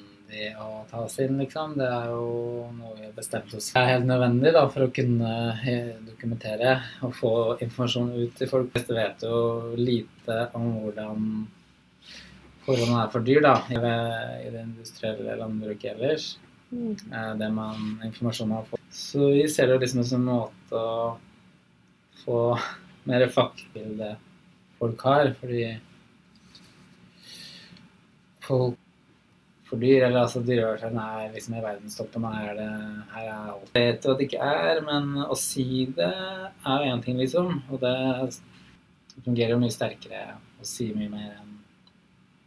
å 0.60 0.84
ta 0.90 1.02
oss 1.06 1.18
inn, 1.24 1.38
liksom. 1.40 1.76
Det 1.80 1.86
er 1.88 2.10
jo 2.12 2.66
noe 2.76 2.94
vi 2.98 3.06
har 3.06 3.14
bestemt 3.16 3.52
oss 3.56 3.70
for. 3.70 3.78
Det 3.78 3.84
er 3.84 3.94
helt 3.94 4.08
nødvendig 4.10 4.52
da, 4.56 4.64
for 4.72 4.84
å 4.84 4.92
kunne 4.94 5.30
eh, 5.72 5.94
dokumentere 6.04 6.74
og 7.06 7.14
få 7.16 7.30
informasjon 7.64 8.10
ut 8.16 8.34
til 8.36 8.50
folk. 8.50 8.68
De 8.68 8.76
fleste 8.76 8.96
vet 8.96 9.24
jo 9.24 9.38
lite 9.78 10.40
om 10.58 10.66
hvordan 10.82 11.30
forholdene 12.66 13.02
er 13.02 13.12
for 13.14 13.24
dyr 13.24 13.40
da, 13.44 13.54
i 13.72 13.80
det, 13.80 14.64
industrielle 14.64 15.36
landbruket 15.40 15.94
ellers. 15.94 16.30
Mm. 16.68 16.92
eh, 16.92 17.30
det 17.40 17.48
man, 17.56 17.86
informasjonen 18.04 18.58
har 18.58 18.66
fått. 18.72 18.82
Så 18.92 19.30
vi 19.32 19.46
ser 19.48 19.72
det 19.72 19.78
liksom 19.86 20.04
som 20.04 20.20
en 20.20 20.34
måte 20.34 20.82
å 20.82 21.14
få 22.24 22.42
mer 23.08 23.24
faktabilde 23.32 24.10
folk 24.78 25.06
har, 25.08 25.32
fordi 25.40 25.64
folk 28.44 28.76
for 29.68 29.76
dyr, 29.82 30.06
eller 30.06 30.22
altså 30.24 30.40
dyrevelferden 30.44 30.98
er 31.02 31.32
liksom 31.34 31.54
i 31.58 31.62
verdenstoppen, 31.64 32.24
her 32.32 32.48
er 32.50 32.56
det 32.56 32.68
her 33.14 33.26
er 33.28 33.50
alt. 33.52 33.70
Jeg 33.74 33.84
vet 33.92 34.04
jo 34.08 34.12
at 34.14 34.18
det 34.22 34.26
ikke 34.30 34.48
er, 34.54 34.80
men 34.86 35.10
å 35.28 35.36
si 35.36 35.66
det 35.96 36.08
er 36.08 36.84
jo 36.86 36.94
én 36.94 37.02
ting, 37.04 37.18
liksom. 37.20 37.50
Og 37.70 37.80
det 37.82 37.94
fungerer 39.24 39.52
jo 39.54 39.60
mye 39.60 39.74
sterkere 39.74 40.22
å 40.60 40.64
si 40.66 40.88
mye 40.96 41.10
mer 41.12 41.36
enn 41.36 41.54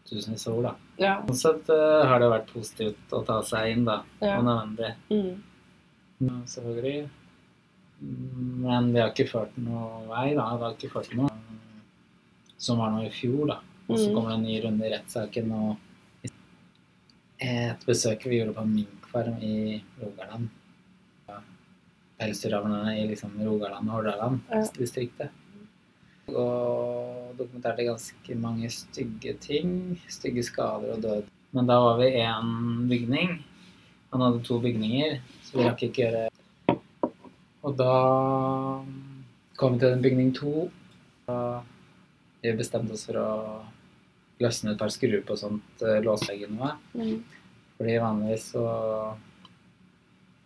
tusenvis 0.10 0.48
av 0.50 0.58
ord, 0.58 0.66
da. 0.70 0.74
Ja. 1.00 1.14
Sånn 1.30 1.40
sett 1.40 1.70
eh, 1.72 2.02
har 2.10 2.20
det 2.20 2.32
vært 2.34 2.50
positivt 2.52 3.14
å 3.16 3.22
ta 3.28 3.38
seg 3.48 3.76
inn, 3.76 3.86
da. 3.88 4.02
ja. 4.20 4.38
Og 4.40 4.46
nødvendig. 4.50 4.92
Mm. 5.14 6.42
Selvfølgelig. 6.52 7.10
Men 8.66 8.92
vi 8.94 9.00
har 9.02 9.12
ikke 9.14 9.30
ført 9.30 9.56
noe 9.62 10.02
vei, 10.10 10.32
da. 10.38 10.48
Det 10.58 10.66
har 10.66 10.76
ikke 10.76 10.92
ført 10.96 11.14
noe. 11.18 11.30
Som 12.62 12.82
var 12.82 12.92
nå 12.94 13.06
i 13.06 13.14
fjor, 13.14 13.46
da. 13.54 13.60
Og 13.88 13.98
så 13.98 14.10
Mm. 14.10 14.14
kommer 14.16 14.30
det 14.30 14.38
en 14.38 14.44
ny 14.46 14.58
runde 14.66 14.86
i 14.88 14.92
rettssaken. 14.94 15.52
Og 15.52 15.78
et 17.42 17.86
besøk 17.88 18.24
vi 18.30 18.38
gjorde 18.40 18.54
på 18.58 18.66
minkfarm 18.70 19.38
i 19.42 19.82
Rogaland. 20.02 20.50
Pelsdyravlerne 22.22 23.00
i 23.02 23.08
liksom 23.10 23.32
Rogaland 23.42 23.90
og 23.90 23.96
Hordaland 23.96 24.42
Ja. 24.52 24.62
distriktet. 24.78 25.30
Og 26.30 27.34
dokumenterte 27.38 27.84
ganske 27.84 28.36
mange 28.38 28.70
stygge 28.70 29.34
ting. 29.42 30.00
Stygge 30.08 30.44
skader 30.44 30.94
og 30.94 31.02
død. 31.02 31.24
Men 31.52 31.66
da 31.68 31.80
var 31.80 31.98
vi 31.98 32.12
én 32.22 32.88
bygning. 32.88 33.44
Han 34.14 34.22
hadde 34.22 34.44
to 34.44 34.60
bygninger, 34.60 35.20
så 35.44 35.58
vi 35.58 35.64
rakk 35.64 35.84
ikke 35.84 35.94
gjøre 36.06 36.28
Og 37.64 37.78
da 37.78 38.84
kom 39.58 39.74
vi 39.74 39.80
til 39.80 40.02
bygning 40.02 40.34
to. 40.36 40.72
Og 41.28 41.64
vi 42.42 42.54
bestemte 42.58 42.94
oss 42.94 43.06
for 43.06 43.14
å 43.14 43.62
løsne 44.42 44.74
et 44.74 44.82
par 44.82 44.92
skruer 44.94 45.22
på 45.26 45.38
sånt 45.40 45.86
låsvegg 46.06 46.46
eller 46.48 46.58
noe. 46.58 46.74
Mm. 46.98 47.42
Fordi 47.78 47.98
vanligvis 48.02 48.52
så 48.54 48.66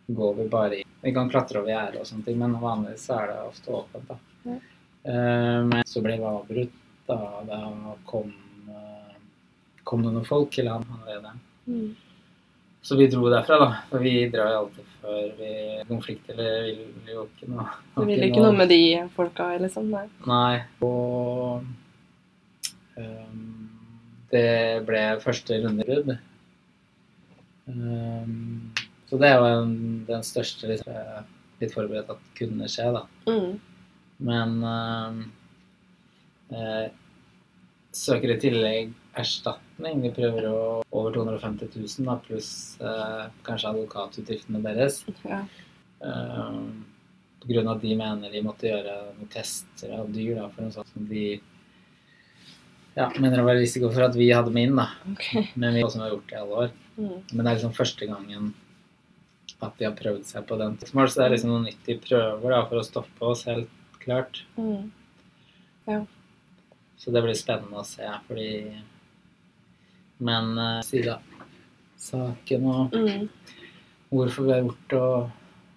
går 0.07 0.33
vi 0.33 0.49
bare 0.49 0.79
i 0.79 0.83
Vi 1.01 1.13
kan 1.13 1.29
klatre 1.29 1.59
over 1.59 1.69
gjerdet 1.69 1.99
og 2.01 2.07
sånne 2.07 2.25
ting, 2.25 2.37
men 2.39 2.55
vanligvis 2.61 3.03
så 3.05 3.19
er 3.19 3.27
det 3.29 3.41
ofte 3.45 3.73
åpent, 3.77 4.07
da. 4.09 4.15
Ja. 4.45 4.55
Uh, 5.05 5.59
men 5.67 5.83
så 5.85 6.01
ble 6.01 6.15
vi 6.17 6.25
avbrutt 6.25 6.79
da. 7.05 7.17
Da 7.45 7.59
kom, 8.09 8.31
uh, 8.71 9.13
kom 9.83 10.05
det 10.05 10.13
noen 10.15 10.25
folk 10.25 10.49
til 10.55 10.71
han 10.71 10.87
allerede. 10.97 11.35
Mm. 11.69 11.91
Så 12.85 12.97
vi 12.97 13.09
dro 13.09 13.29
derfra, 13.29 13.59
da. 13.61 13.69
For 13.91 14.01
vi 14.01 14.15
drar 14.33 14.51
jo 14.53 14.63
alltid 14.63 14.89
før 15.01 15.29
vi 15.37 15.51
konflikter 15.89 16.37
eller 16.37 16.71
vil 16.79 17.13
jo 17.13 17.27
ikke 17.27 17.51
noe. 17.51 17.67
Du 17.95 18.03
vil 18.09 18.25
ikke 18.29 18.43
noe 18.47 18.57
med 18.57 18.69
de 18.73 18.81
folka, 19.15 19.51
liksom? 19.61 19.91
Nei. 19.93 20.05
Nei. 20.29 20.55
Og 20.85 21.65
ehm, 23.01 23.54
det 24.31 24.83
ble 24.87 25.03
første 25.23 25.61
rundebrudd. 25.63 26.15
Um, 27.65 28.73
så 29.09 29.17
det 29.21 29.29
er 29.29 29.39
jo 29.39 29.47
en, 29.61 29.73
den 30.07 30.25
største 30.25 30.69
liksom, 30.69 30.93
jeg 30.93 31.15
er 31.19 31.25
litt 31.61 31.73
forberedt 31.73 32.11
at 32.13 32.29
kunne 32.37 32.69
skje, 32.71 32.91
da. 32.95 33.05
Mm. 33.29 33.55
Men 34.25 34.55
um, 34.63 35.19
eh, 36.55 36.87
søker 37.95 38.33
i 38.33 38.39
tillegg 38.41 38.93
erstatning. 39.15 40.01
De 40.03 40.11
prøver 40.15 40.49
å 40.49 40.57
over 40.89 41.15
250 41.15 41.71
000, 41.75 42.07
da, 42.07 42.17
pluss 42.25 42.51
eh, 42.81 43.23
kanskje 43.47 43.71
advokatutgiftene 43.71 44.61
deres. 44.65 45.03
Ja. 45.23 45.43
Um, 45.99 46.85
grunn 47.45 47.69
av 47.69 47.77
at 47.77 47.85
de 47.85 47.95
mener 47.97 48.33
de 48.33 48.43
måtte 48.43 48.69
gjøre 48.69 48.95
noen 49.15 49.31
tester 49.31 49.93
av 49.95 50.09
dyr 50.13 50.39
da, 50.39 50.49
for 50.51 50.65
noe 50.65 50.75
sånt 50.75 50.91
som 50.91 51.05
de 51.09 51.27
ja, 52.95 53.09
mener 53.19 53.37
det 53.41 53.45
var 53.45 53.55
risiko 53.59 53.89
for 53.91 54.05
at 54.07 54.15
vi 54.15 54.29
hadde 54.31 54.51
min, 54.55 54.75
da. 54.75 54.89
Okay. 55.13 55.47
Men 55.55 55.75
vi 55.75 55.83
også 55.83 55.99
har 56.03 56.13
gjort 56.13 56.29
det 56.29 56.35
i 56.37 56.41
alle 56.41 56.59
år. 56.65 56.71
Mm. 56.97 57.17
Men 57.31 57.39
det 57.41 57.49
er 57.49 57.55
liksom 57.57 57.73
første 57.75 58.07
gangen 58.07 58.53
at 59.63 59.77
de 59.79 59.85
har 59.87 59.95
prøvd 59.97 60.25
seg 60.27 60.45
på 60.47 60.57
den. 60.59 60.77
Så 60.79 61.07
det 61.15 61.25
er 61.25 61.33
liksom 61.35 61.51
noe 61.53 61.63
nytt 61.65 61.85
de 61.87 61.95
prøver 62.03 62.51
da, 62.55 62.61
for 62.69 62.79
å 62.79 62.85
stoppe 62.87 63.29
oss, 63.31 63.45
helt 63.49 63.71
klart. 64.03 64.43
Mm. 64.59 64.91
Så 66.97 67.11
det 67.13 67.21
blir 67.23 67.37
spennende 67.37 67.81
å 67.81 67.85
se, 67.87 68.07
fordi 68.27 68.49
Men 70.23 70.53
uh, 70.57 70.81
si 70.81 71.01
da 71.03 71.17
saken 71.99 72.65
og 72.71 72.93
Mm. 72.95 73.27
hvorfor 74.09 74.45
vi 74.45 74.51
har 74.53 74.61
gjort 74.63 74.89
det, 74.89 75.01
og 75.01 75.31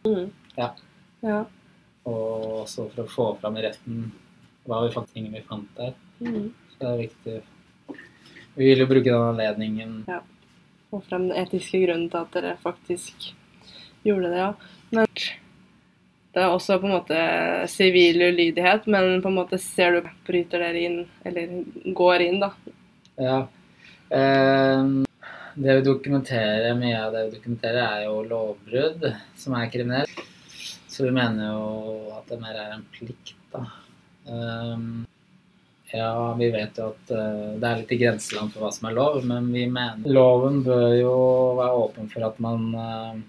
Mm. 0.04 0.30
Ja. 0.56 0.68
Ja. 1.22 1.44
Og 2.06 2.62
også 2.64 2.88
for 2.94 3.02
å 3.04 3.08
få 3.08 3.40
fram 3.40 3.56
i 3.56 3.62
retten 3.62 4.12
hva 4.66 4.86
vi 4.86 4.92
fant, 4.94 5.10
ting 5.12 5.26
vi 5.32 5.40
fant 5.42 5.68
der. 5.76 5.94
Mm. 6.20 6.52
Det 6.78 6.86
er 6.86 7.00
viktig. 7.00 7.38
Vi 8.58 8.66
vil 8.70 8.82
jo 8.82 8.88
bruke 8.90 9.10
den 9.10 9.28
anledningen 9.32 9.94
Få 10.88 11.00
frem 11.04 11.28
den 11.28 11.36
etiske 11.36 11.82
grunnen 11.82 12.08
til 12.08 12.22
at 12.22 12.32
dere 12.32 12.54
faktisk 12.62 13.28
gjorde 14.06 14.30
det, 14.32 14.38
ja. 14.40 14.52
Men 14.94 15.10
det 16.32 16.40
er 16.40 16.54
også 16.54 16.78
på 16.80 16.88
en 16.88 16.94
måte 16.94 17.18
sivil 17.68 18.22
ulydighet, 18.30 18.86
men 18.88 19.18
på 19.20 19.28
en 19.28 19.36
måte 19.36 19.58
ser 19.60 19.98
du 19.98 20.08
bryter 20.24 20.64
dere 20.64 20.84
inn, 20.86 21.02
eller 21.28 21.58
går 21.98 22.24
inn, 22.24 22.38
da. 22.40 22.50
Ja. 23.20 23.36
Ehm, 24.16 25.02
det 25.58 25.76
vi 25.80 25.84
dokumenterer, 25.90 26.72
mye 26.78 27.02
av 27.02 27.12
det 27.12 27.26
vi 27.26 27.36
dokumenterer, 27.36 27.82
er 27.82 28.06
jo 28.06 28.22
lovbrudd 28.30 29.10
som 29.36 29.58
er 29.58 29.68
kriminelt. 29.74 30.24
Så 30.88 31.04
vi 31.04 31.12
mener 31.12 31.52
jo 31.52 32.16
at 32.16 32.32
det 32.32 32.40
mer 32.40 32.56
er 32.56 32.74
en 32.78 32.88
plikt, 32.94 33.36
da. 33.52 33.66
Ehm, 34.30 35.04
ja, 35.92 36.34
vi 36.38 36.50
vet 36.52 36.78
jo 36.78 36.90
at 36.92 37.10
eh, 37.16 37.56
det 37.60 37.68
er 37.68 37.80
litt 37.80 37.92
i 37.96 38.00
grenseland 38.02 38.52
for 38.52 38.64
hva 38.64 38.70
som 38.74 38.88
er 38.90 38.96
lov, 38.98 39.18
men 39.28 39.48
vi 39.54 39.64
mener 39.72 40.12
loven 40.12 40.60
bør 40.66 40.88
jo 40.98 41.16
være 41.58 41.82
åpen 41.84 42.10
for 42.12 42.28
at 42.28 42.40
man 42.44 42.66
uh, 42.76 43.20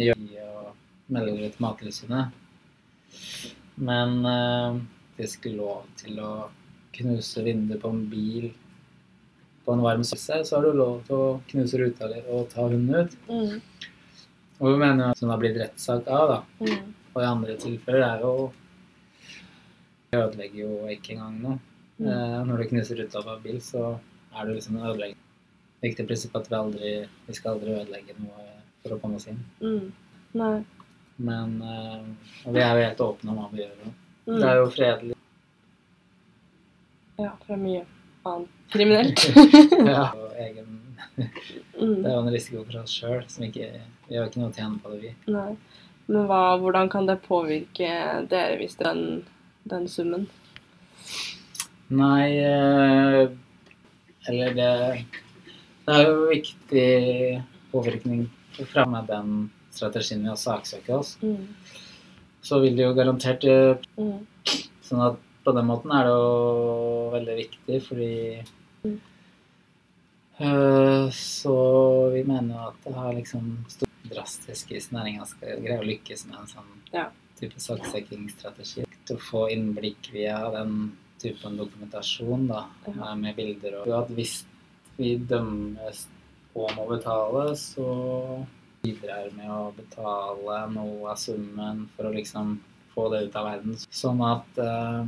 gjør 0.00 0.20
og 0.62 0.70
melder 1.12 1.40
det 1.42 1.52
til 1.54 1.66
Mattilsynet. 1.66 2.42
Men 3.76 4.22
uh, 4.24 4.78
det 5.18 5.28
skulle 5.32 5.60
lov 5.60 5.84
til 6.00 6.20
å 6.24 6.32
knuse 6.96 7.44
vinduet 7.44 7.82
på 7.82 7.92
en 7.92 8.06
bil 8.08 8.48
på 9.66 9.74
en 9.74 9.82
varm 9.82 10.04
sølse, 10.06 10.44
så 10.46 10.56
har 10.56 10.64
du 10.64 10.78
lov 10.78 11.00
til 11.08 11.18
å 11.18 11.30
knuse 11.50 11.80
ruta 11.80 12.08
og 12.30 12.46
ta 12.52 12.68
hunden 12.70 13.02
ut. 13.02 13.16
Mm. 13.26 13.56
Og 14.60 14.68
vi 14.70 14.76
mener 14.78 15.02
jo 15.02 15.08
at 15.10 15.22
hun 15.24 15.32
har 15.32 15.40
blitt 15.42 15.58
rettssak 15.60 16.06
av, 16.06 16.30
da, 16.30 16.38
Mm. 16.64 16.94
og 17.12 17.18
i 17.22 17.26
andre 17.26 17.56
tilfeller 17.60 18.04
er 18.06 18.20
jo 18.22 18.52
Det 20.10 20.20
ødelegger 20.22 20.60
jo 20.62 20.90
ikke 20.92 21.16
engang 21.16 21.40
noe. 21.42 21.58
Mm. 21.98 22.08
Eh, 22.12 22.38
når 22.48 22.62
du 22.62 22.68
knuser 22.70 23.00
ruta 23.00 23.22
på 23.24 23.34
en 23.34 23.42
bil, 23.42 23.60
så 23.64 23.84
er 24.36 24.46
det 24.46 24.56
liksom 24.58 24.78
en 24.78 24.88
ødelegging. 24.90 25.20
Viktig 25.82 26.06
prinsipp 26.08 26.36
at 26.38 26.50
vi 26.50 26.58
aldri 26.58 26.94
vi 27.26 27.36
skal 27.36 27.56
aldri 27.56 27.74
ødelegge 27.76 28.16
noe 28.20 28.46
for 28.82 28.96
å 28.96 29.00
komme 29.02 29.20
oss 29.20 29.28
inn. 29.32 29.42
Mm. 29.60 29.92
Nei. 30.40 30.54
Men 31.16 31.60
eh, 31.62 32.08
vi 32.52 32.60
er 32.60 32.72
jo 32.76 32.86
helt 32.86 33.04
åpne 33.08 33.32
om 33.32 33.40
hva 33.40 33.50
vi 33.52 33.62
gjør. 33.64 33.76
Mm. 34.26 34.40
Det 34.40 34.48
er 34.48 34.60
jo 34.60 34.70
fredelig. 34.74 35.18
Ja, 37.16 37.32
fra 37.46 37.56
mye 37.56 37.84
annet 38.28 38.72
kriminelt. 38.72 39.26
ja. 39.94 40.10
Og 40.20 40.36
egen, 40.42 40.80
det 41.16 41.28
mm. 41.80 42.04
er 42.04 42.12
jo 42.12 42.20
en 42.20 42.32
risiko 42.34 42.64
for 42.66 42.82
oss 42.82 42.96
sjøl. 42.98 43.24
Vi 43.40 44.18
har 44.18 44.28
ikke 44.28 44.42
noe 44.42 44.52
å 44.52 44.56
tjene 44.56 44.80
på 44.82 44.92
det, 44.92 45.00
vi. 45.06 45.14
Nei. 45.32 45.50
Men 46.06 46.28
hva, 46.28 46.42
hvordan 46.62 46.90
kan 46.92 47.08
det 47.08 47.18
påvirke 47.24 47.88
dere 48.30 48.58
hvis 48.60 48.76
den, 48.78 49.24
den 49.70 49.88
summen? 49.90 50.26
Nei 51.90 52.30
eh, 52.42 53.28
Eller 54.28 54.54
det 54.54 54.70
Det 55.86 55.94
er 55.94 56.08
jo 56.08 56.24
viktig 56.30 57.42
påvirkning 57.70 58.24
fra 58.66 58.86
med 58.90 59.06
den 59.06 59.50
strategien 59.70 60.22
med 60.24 60.32
å 60.32 60.40
saksøke 60.40 60.94
oss. 60.96 61.12
Mm. 61.22 61.44
Så 62.42 62.58
vil 62.62 62.74
det 62.78 62.86
jo 62.88 62.94
garantert 62.96 63.44
eh, 63.44 63.76
Mm. 63.98 64.24
Sånn 64.86 65.02
at 65.02 65.16
på 65.44 65.52
den 65.54 65.66
måten 65.66 65.90
er 65.94 66.06
det 66.06 66.14
jo 66.14 67.10
veldig 67.14 67.36
viktig, 67.42 67.82
fordi 67.86 68.12
Mm. 68.86 69.00
øh, 70.40 71.10
Så 71.12 71.54
vi 72.14 72.22
mener 72.24 72.54
jo 72.54 72.68
at 72.68 72.74
det 72.84 72.94
har 72.94 73.12
liksom 73.14 73.64
stort 73.68 74.10
drastisk 74.10 74.68
hvis 74.70 74.90
næringa 74.94 75.26
skal 75.26 75.60
greie 75.62 75.78
å 75.80 75.86
lykkes 75.86 76.26
med 76.26 76.38
en 76.40 76.46
sånn 76.46 76.72
Ja. 76.92 77.08
type 77.40 77.58
saksøkingsstrategi. 77.60 78.85
Til 79.06 79.18
å 79.18 79.22
få 79.22 79.46
innblikk 79.54 80.10
via 80.14 80.40
den 80.54 80.92
typen 81.22 81.56
dokumentasjon 81.58 82.46
da, 82.50 82.66
med 83.16 83.36
bilder. 83.38 83.80
Og 83.84 83.94
at 84.02 84.12
hvis 84.16 84.40
vi 84.98 85.16
dømmes 85.20 86.06
og 86.56 86.72
må 86.76 86.86
betale, 86.90 87.50
så 87.60 87.86
bidrar 88.86 89.28
med 89.36 89.50
å 89.50 89.70
betale 89.76 90.60
noe 90.72 91.12
av 91.12 91.20
summen 91.20 91.86
for 91.96 92.08
å 92.08 92.14
liksom 92.14 92.56
få 92.94 93.08
det 93.12 93.26
ut 93.26 93.36
av 93.36 93.48
verden. 93.50 93.78
Sånn 93.92 94.22
at 94.24 94.60
uh, 94.62 95.04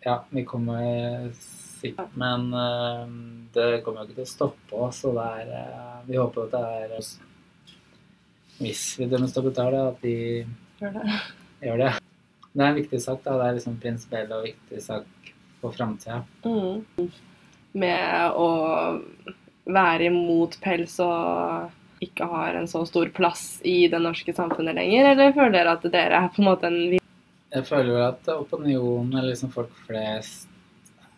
Ja, 0.00 0.16
vi 0.32 0.46
kommer 0.48 1.28
sikkert 1.36 2.16
Men 2.18 2.48
uh, 2.56 3.04
det 3.54 3.82
kommer 3.84 4.02
jo 4.02 4.10
ikke 4.10 4.22
til 4.22 4.26
å 4.26 4.32
stoppe 4.32 4.84
oss, 4.88 5.04
og 5.08 5.20
er 5.22 5.52
uh, 5.52 6.00
Vi 6.08 6.18
håper 6.18 6.48
at 6.48 6.56
det 6.56 6.64
er 6.80 7.10
Hvis 8.60 8.84
vi 8.98 9.10
dømmes 9.12 9.36
til 9.36 9.44
å 9.44 9.50
betale, 9.52 9.88
at 9.92 10.02
de 10.02 10.16
Gjør 10.80 10.96
det. 10.96 11.18
gjør 11.60 11.84
det. 11.84 11.90
Det 12.52 12.62
er 12.64 12.72
en 12.72 12.78
viktig 12.80 13.00
sak. 13.02 13.22
da, 13.24 13.36
Det 13.38 13.48
er 13.48 13.58
liksom 13.58 13.80
prinsipiell 13.82 14.32
og 14.34 14.46
viktig 14.48 14.82
sak 14.82 15.32
for 15.60 15.76
framtida. 15.76 16.22
Mm. 16.44 17.10
Med 17.72 18.32
å 18.34 18.48
være 19.70 20.08
imot 20.10 20.56
pels 20.62 20.96
og 21.04 21.70
ikke 22.02 22.26
har 22.26 22.56
en 22.56 22.68
så 22.68 22.82
stor 22.88 23.10
plass 23.14 23.60
i 23.64 23.84
det 23.92 24.00
norske 24.00 24.32
samfunnet 24.34 24.74
lenger, 24.74 25.12
eller 25.12 25.34
føler 25.36 25.58
dere 25.58 25.74
at 25.76 25.84
dere 25.92 26.22
er 26.24 26.30
på 26.32 26.42
en 26.42 26.48
måte 26.48 26.70
en 26.70 26.80
Jeg 27.50 27.66
føler 27.66 27.92
vel 27.92 28.06
at 28.06 28.28
opinionen, 28.32 29.12
eller 29.12 29.32
liksom 29.32 29.50
folk 29.52 29.72
flest, 29.86 30.48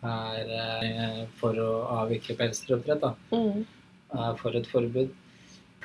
er 0.03 0.49
eh, 0.59 1.19
for 1.39 1.57
å 1.61 1.71
avvikle 2.01 2.35
pelsdyroppdrett. 2.35 3.05
mm. 3.31 3.65
for 4.41 4.57
et 4.57 4.67
forbud. 4.67 5.13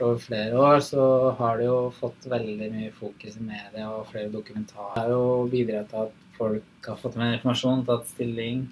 Over 0.00 0.18
flere 0.22 0.58
år 0.62 0.80
så 0.84 1.04
har 1.38 1.58
det 1.58 1.66
jo 1.66 1.78
fått 1.96 2.26
veldig 2.30 2.70
mye 2.74 2.90
fokus 2.94 3.36
i 3.38 3.44
media 3.44 3.88
og 3.90 4.06
flere 4.12 4.30
dokumentarer. 4.32 4.94
Det 4.94 5.02
har 5.02 5.12
jo 5.14 5.48
bidratt 5.52 5.90
til 5.92 6.06
at 6.06 6.26
folk 6.38 6.88
har 6.90 7.00
fått 7.00 7.18
mer 7.18 7.34
informasjon, 7.36 7.84
tatt 7.88 8.06
stilling 8.12 8.66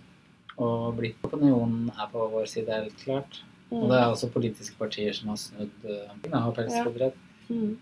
og 0.56 0.97
blitt 0.97 1.25
Opinionen 1.26 1.90
er 1.92 2.11
på 2.12 2.28
vår 2.33 2.47
side, 2.49 2.73
helt 2.73 2.99
klart. 3.02 3.40
Og 3.75 3.88
det 3.90 3.99
er 3.99 4.06
også 4.06 4.31
politiske 4.31 4.79
partier 4.79 5.16
som 5.16 5.33
har 5.33 5.40
snudd 5.42 5.88
uh, 5.90 6.12
av 6.38 6.61
Ja. 6.70 7.11
Mm. 7.48 7.79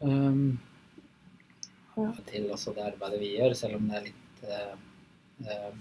Um, 0.00 0.58
Ja. 1.96 2.12
til 2.26 2.50
også 2.52 2.72
det 2.74 2.84
arbeidet 2.92 3.20
vi 3.20 3.32
gjør, 3.36 3.54
selv 3.54 3.76
om 3.76 3.88
det 3.88 3.96
er 3.98 4.04
litt 4.06 4.44
uh, 4.44 4.76
uh, 5.48 5.72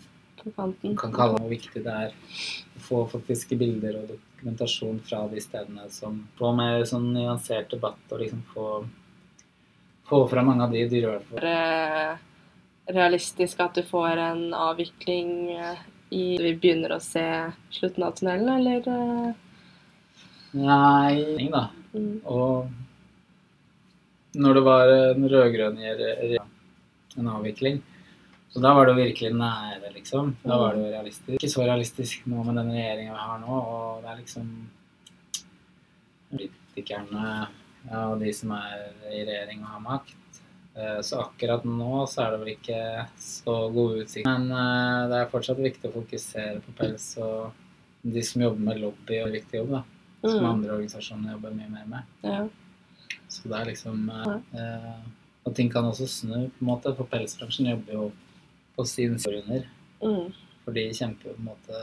kan 0.44 1.13
kalle 1.13 1.36
det 1.36 1.44
hvor 1.44 1.52
viktig 1.52 1.84
det 1.84 1.94
er 1.94 2.16
å 2.16 2.82
få 2.84 3.04
faktiske 3.12 3.58
bilder 3.60 4.00
og 4.02 4.13
dokumentasjon 4.39 4.99
fra 5.04 5.28
de 5.28 5.41
stedene 5.41 5.89
som 5.91 6.28
Få 6.39 6.54
mer 6.56 6.86
sånn 6.88 7.12
nyansert 7.13 7.71
debatt 7.71 8.12
og 8.12 8.19
liksom 8.23 8.41
få, 8.54 8.88
få 10.08 10.23
fra 10.32 10.43
mange 10.47 10.63
av 10.63 10.71
de 10.73 10.88
dyrevelferd... 10.89 11.43
være 11.43 12.17
realistisk 12.89 13.60
at 13.62 13.75
du 13.75 13.84
får 13.86 14.17
en 14.17 14.54
avvikling 14.56 15.52
eh, 15.54 15.82
i 16.10 16.38
Vi 16.41 16.56
begynner 16.58 16.95
å 16.95 16.99
se 17.04 17.52
slutten 17.69 18.04
av 18.08 18.15
tunnelen, 18.17 18.49
eller? 18.49 18.82
eh? 18.88 19.34
Nei, 20.58 21.49
da. 21.54 21.67
Mm. 21.93 22.21
Og 22.25 22.65
når 24.39 24.54
det 24.58 24.63
var 24.65 24.93
en 24.95 25.30
rød-grønn 25.30 25.78
en 25.84 27.28
avvikling, 27.30 27.82
så 28.50 28.62
da 28.64 28.74
var 28.74 28.86
det 28.88 28.94
jo 28.96 29.02
virkelig 29.04 29.32
nære, 29.38 29.92
liksom. 29.94 30.36
Da 30.44 30.58
var 30.58 30.74
det 30.76 30.82
jo 30.84 30.92
realistisk. 30.96 31.36
Ikke 31.38 31.52
så 31.54 31.66
realistisk 31.68 32.26
nå 32.28 32.44
med 32.48 32.56
den 32.58 32.72
regjeringa 32.74 33.14
vi 33.14 33.26
har 33.28 33.40
nå, 33.44 33.58
og 33.74 34.02
det 34.04 34.10
er 34.14 34.22
liksom 34.24 34.48
politikerne 36.30 37.26
ja, 37.90 38.02
og 38.12 38.20
de 38.22 38.32
som 38.36 38.52
er 38.58 38.82
i 39.10 39.22
regjering 39.26 39.62
og 39.64 39.72
har 39.74 39.84
makt. 39.86 40.16
Eh, 40.76 41.00
Så 41.06 41.20
akkurat 41.24 41.64
nå 41.66 42.04
så 42.12 42.26
er 42.26 42.32
det 42.36 42.40
vel 42.44 42.52
ikke 42.56 42.82
så 43.24 43.56
gode 43.74 44.04
utsikter. 44.04 44.30
Men 44.38 44.52
eh, 44.52 45.08
det 45.12 45.20
er 45.24 45.32
fortsatt 45.32 45.62
viktig 45.64 45.90
å 45.90 45.96
fokusere 45.96 46.60
på 46.66 46.76
pels, 46.78 47.08
og 47.24 47.52
de 48.04 48.24
som 48.24 48.44
jobber 48.46 48.66
med 48.70 48.82
lobby, 48.84 49.22
og 49.24 49.34
viktig 49.36 49.62
jobb, 49.64 49.78
da. 49.80 49.84
Som 50.20 50.42
Mm. 50.44 50.50
andre 50.50 50.74
organisasjoner 50.76 51.32
jobber 51.32 51.54
mye 51.56 51.70
mer 51.72 51.86
med. 51.88 52.04
Ja. 52.28 52.42
Så 53.32 53.48
det 53.48 53.56
er 53.62 53.66
liksom 53.70 54.10
eh, 54.12 54.98
Og 55.48 55.56
ting 55.56 55.70
kan 55.72 55.86
også 55.88 56.08
snu, 56.08 56.50
på 56.52 56.60
en 56.62 56.68
måte, 56.68 56.92
for 56.98 57.06
pelsbransjen 57.08 57.70
jobber 57.72 57.94
jo 57.94 58.12
på 58.80 58.86
sin 58.88 59.18
under. 59.20 59.65
Mm. 60.04 60.30
For 60.63 60.76
de 60.78 60.86
kjemper 60.96 61.30
jo 61.30 61.34
på 61.36 61.42
en 61.44 61.50
måte 61.50 61.82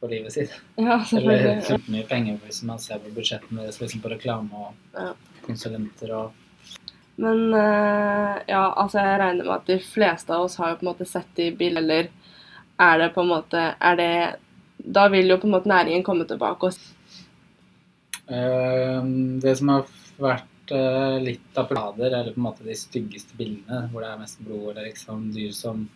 for 0.00 0.12
livet 0.12 0.32
sitt. 0.32 0.52
ja, 0.80 1.00
Eller 1.18 1.60
kjempemye 1.66 2.06
penger 2.08 2.38
hvis 2.44 2.62
man 2.68 2.78
ser 2.82 3.02
på 3.02 3.10
budsjettene 3.16 3.64
deres 3.66 3.80
liksom 3.82 4.04
på 4.04 4.12
reklame 4.14 4.50
og 4.54 4.94
Ja. 4.96 5.10
konsulenter 5.46 6.14
og 6.16 6.38
Men 7.20 7.52
eh, 7.52 8.36
ja, 8.48 8.62
altså 8.80 9.02
jeg 9.02 9.18
regner 9.20 9.44
med 9.44 9.54
at 9.58 9.66
de 9.68 9.76
fleste 9.84 10.32
av 10.32 10.46
oss 10.46 10.56
har 10.56 10.70
jo 10.70 10.78
på 10.80 10.86
en 10.86 10.92
måte 10.92 11.08
sett 11.08 11.28
de 11.36 11.50
bildene, 11.52 11.82
eller 11.82 12.08
er 12.80 13.02
det 13.02 13.10
på 13.12 13.20
en 13.20 13.28
måte 13.34 13.64
Er 13.76 13.96
det 13.98 14.14
Da 14.80 15.08
vil 15.12 15.28
jo 15.28 15.36
på 15.36 15.44
en 15.50 15.52
måte 15.58 15.68
næringen 15.68 16.06
komme 16.06 16.24
tilbake 16.24 16.70
og 16.70 16.78
Eh, 18.30 19.02
Det 19.42 19.56
som 19.58 19.68
har 19.74 19.86
vært 20.20 20.70
eh, 20.72 21.16
litt 21.24 21.58
av 21.58 21.66
plader, 21.70 22.12
eller 22.12 22.32
på 22.34 22.38
en 22.38 22.46
måte 22.46 22.66
de 22.66 22.76
styggeste 22.78 23.34
bildene, 23.38 23.88
hvor 23.90 24.04
det 24.04 24.10
er 24.12 24.20
mest 24.20 24.38
blod 24.46 24.68
eller 24.70 24.86
liksom 24.86 25.32
dyr 25.34 25.50
som 25.56 25.88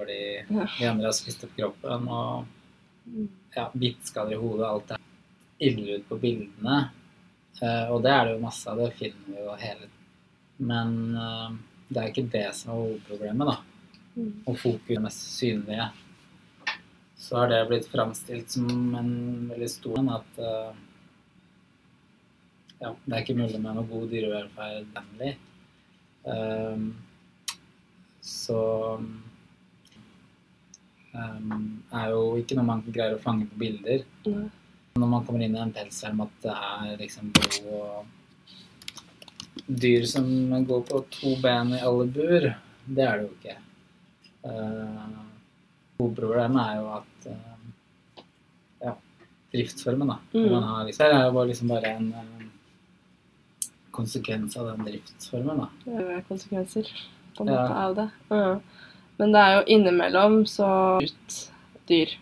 hvor 0.00 0.08
de, 0.08 0.20
Ja. 0.48 0.66
de 0.78 0.88
andre 0.88 1.10
har 1.10 1.16
spist 1.16 1.44
opp 1.44 1.52
kroppen 1.56 2.08
og 2.08 2.46
ja, 3.54 3.68
bittskader 3.74 4.32
i 4.32 4.40
hodet, 4.40 4.66
alt 4.66 4.88
det 4.88 5.00
ille 5.70 5.98
ut 5.98 6.08
på 6.08 6.18
bildene. 6.20 6.82
Uh, 7.60 7.92
og 7.92 8.02
det 8.04 8.12
er 8.14 8.24
det 8.24 8.36
jo 8.36 8.44
masse 8.44 8.70
av, 8.70 8.78
det 8.80 8.94
finner 8.96 9.26
vi 9.28 9.42
jo 9.42 9.56
hele 9.60 9.88
Men 10.64 10.92
uh, 11.12 11.50
det 11.90 12.00
er 12.00 12.12
ikke 12.12 12.30
det 12.32 12.46
som 12.56 12.70
er 12.72 12.78
hovedproblemet, 12.78 13.50
da. 13.50 13.56
Mm. 14.14 14.30
Og 14.46 14.56
fokus 14.58 14.96
er 14.96 15.02
mest 15.04 15.26
synlige. 15.34 15.88
Så 17.20 17.36
har 17.36 17.50
det 17.52 17.66
blitt 17.68 17.88
framstilt 17.90 18.54
som 18.54 18.94
en 18.96 19.12
veldig 19.50 19.68
stor 19.68 20.00
en 20.00 20.12
at 20.14 20.40
uh, 20.40 20.72
ja, 22.80 22.94
det 23.04 23.12
er 23.12 23.20
ikke 23.20 23.36
mulig 23.36 23.60
med 23.60 23.76
noe 23.76 23.88
god 23.90 24.08
dyrevelferd 24.08 24.88
vennlig. 24.94 25.34
Um, 26.24 26.86
så 28.24 28.60
um, 31.12 31.82
er 31.92 32.10
jo 32.14 32.22
ikke 32.40 32.56
noe 32.58 32.68
man 32.68 32.82
greier 32.86 33.16
å 33.16 33.22
fange 33.22 33.48
på 33.50 33.60
bilder. 33.60 34.04
Mm. 34.26 34.48
Når 35.00 35.10
man 35.12 35.26
kommer 35.26 35.44
inn 35.44 35.56
i 35.56 35.62
en 35.62 35.74
pelsfarm 35.74 36.24
at 36.24 36.32
det 36.44 36.56
er 36.56 36.96
liksom 37.00 37.30
blod 37.36 37.58
og 37.78 38.06
dyr 39.70 40.06
som 40.08 40.26
går 40.66 40.82
på 40.88 41.02
to 41.14 41.34
ben 41.42 41.74
i 41.76 41.82
alle 41.86 42.06
bur, 42.10 42.48
det 42.90 43.06
er 43.06 43.20
det 43.20 43.26
jo 43.26 43.32
ikke. 43.36 43.56
Uh, 44.40 45.20
Hovedproblemet 46.00 46.60
er 46.64 46.78
jo 46.80 46.86
at 46.96 47.26
uh, 47.28 48.22
ja, 48.80 48.94
driftsformen, 49.52 50.14
da. 50.14 50.18
Mm. 50.32 50.50
Man 50.54 50.68
har 50.70 50.84
liksom, 50.88 51.04
det 51.04 51.18
er 51.18 51.26
jo 51.26 51.34
bare, 51.36 51.48
liksom 51.52 51.72
bare 51.74 51.94
en 51.98 52.12
uh, 52.16 53.66
konsekvens 53.94 54.56
av 54.56 54.70
den 54.72 54.86
driftsformen, 54.88 55.64
da. 55.64 55.68
Det 55.84 56.06
er 56.16 56.28
konsekvenser 56.28 56.94
på 57.36 57.44
en 57.44 57.52
Ja. 57.52 57.58
måte 57.60 57.82
av 57.84 57.98
det. 57.98 58.08
Ja. 58.30 58.54
Men 59.20 59.34
det 59.34 59.40
er 59.44 59.56
jo 59.58 59.64
innimellom 59.76 60.42
så 60.48 60.70
ut 61.02 61.38
dyr, 61.90 62.12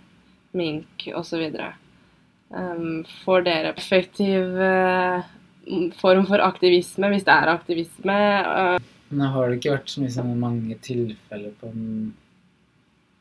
mink 0.58 1.06
osv. 1.14 1.44
Um, 2.48 3.04
får 3.22 3.44
dere 3.46 3.74
effektiv 3.76 4.56
uh, 4.58 5.26
form 6.00 6.24
for 6.26 6.42
aktivisme, 6.42 7.12
hvis 7.12 7.26
det 7.28 7.34
er 7.34 7.52
aktivisme? 7.52 8.16
Uh. 8.42 8.94
Men 9.12 9.30
har 9.34 9.48
det 9.48 9.60
ikke 9.60 9.76
vært 9.76 9.92
så 9.92 10.02
mye 10.02 10.14
sånn 10.16 10.32
mange 10.40 10.78
tilfeller 10.84 11.52
på 11.60 11.70
den 11.72 11.92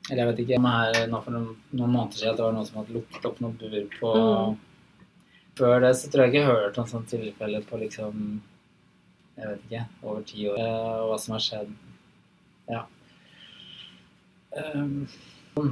Eller 0.10 0.20
jeg 0.20 0.30
vet 0.30 0.42
ikke 0.44 0.60
her 0.64 0.98
nå 1.12 1.22
for 1.24 1.36
noen, 1.36 1.54
noen 1.72 1.94
måneder 1.94 2.20
siden 2.20 2.34
at 2.34 2.40
det 2.40 2.44
var 2.44 2.58
noen 2.58 2.68
som 2.68 2.82
hadde 2.82 2.96
lukket 2.96 3.30
opp 3.30 3.40
noen 3.44 3.56
bur 3.62 3.86
på 4.00 4.14
Mm. 4.18 4.58
Før 5.58 5.80
det 5.82 5.96
så 5.98 6.10
tror 6.12 6.24
jeg 6.24 6.30
ikke 6.32 6.42
jeg 6.44 6.48
har 6.48 6.60
hørt 6.62 6.76
om 6.78 6.86
sånne 6.86 7.10
tilfeller 7.10 7.64
på 7.66 7.80
liksom 7.82 8.20
Jeg 9.38 9.48
vet 9.48 9.64
ikke 9.66 9.86
over 10.04 10.22
ti 10.28 10.44
år. 10.50 10.60
Uh, 10.60 11.08
hva 11.10 11.18
som 11.22 11.34
har 11.36 11.44
skjedd. 11.46 11.74
Ja. 12.70 12.84
Um, 14.58 15.08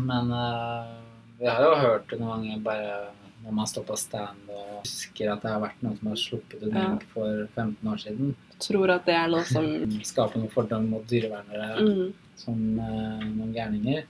men 0.08 0.32
eh, 0.34 0.96
vi 1.40 1.48
har 1.50 1.62
jo 1.66 1.76
hørt 1.82 2.10
det 2.10 2.20
noen 2.22 2.46
ganger 2.46 2.64
bare 2.66 2.98
når 3.46 3.54
man 3.60 3.70
står 3.70 3.86
på 3.86 3.98
stand 4.00 4.50
og 4.50 4.80
husker 4.80 5.30
at 5.30 5.44
det 5.44 5.52
har 5.54 5.62
vært 5.62 5.84
noen 5.86 5.98
som 6.00 6.10
har 6.10 6.18
sluppet 6.18 6.64
ut 6.64 6.74
Ja. 6.74 6.88
for 7.12 7.44
15 7.54 7.92
år 7.92 8.02
siden. 8.02 8.36
Tror 8.64 8.94
at 8.96 9.06
det 9.06 9.18
er 9.20 9.28
noe 9.30 9.46
som 9.46 9.68
Skaper 10.02 10.42
noen 10.42 10.54
fordom 10.54 10.88
mot 10.90 11.06
dyrevernere 11.10 11.84
mm. 11.86 12.14
som 12.42 12.64
eh, 12.80 13.26
noen 13.28 13.54
gærninger. 13.54 14.08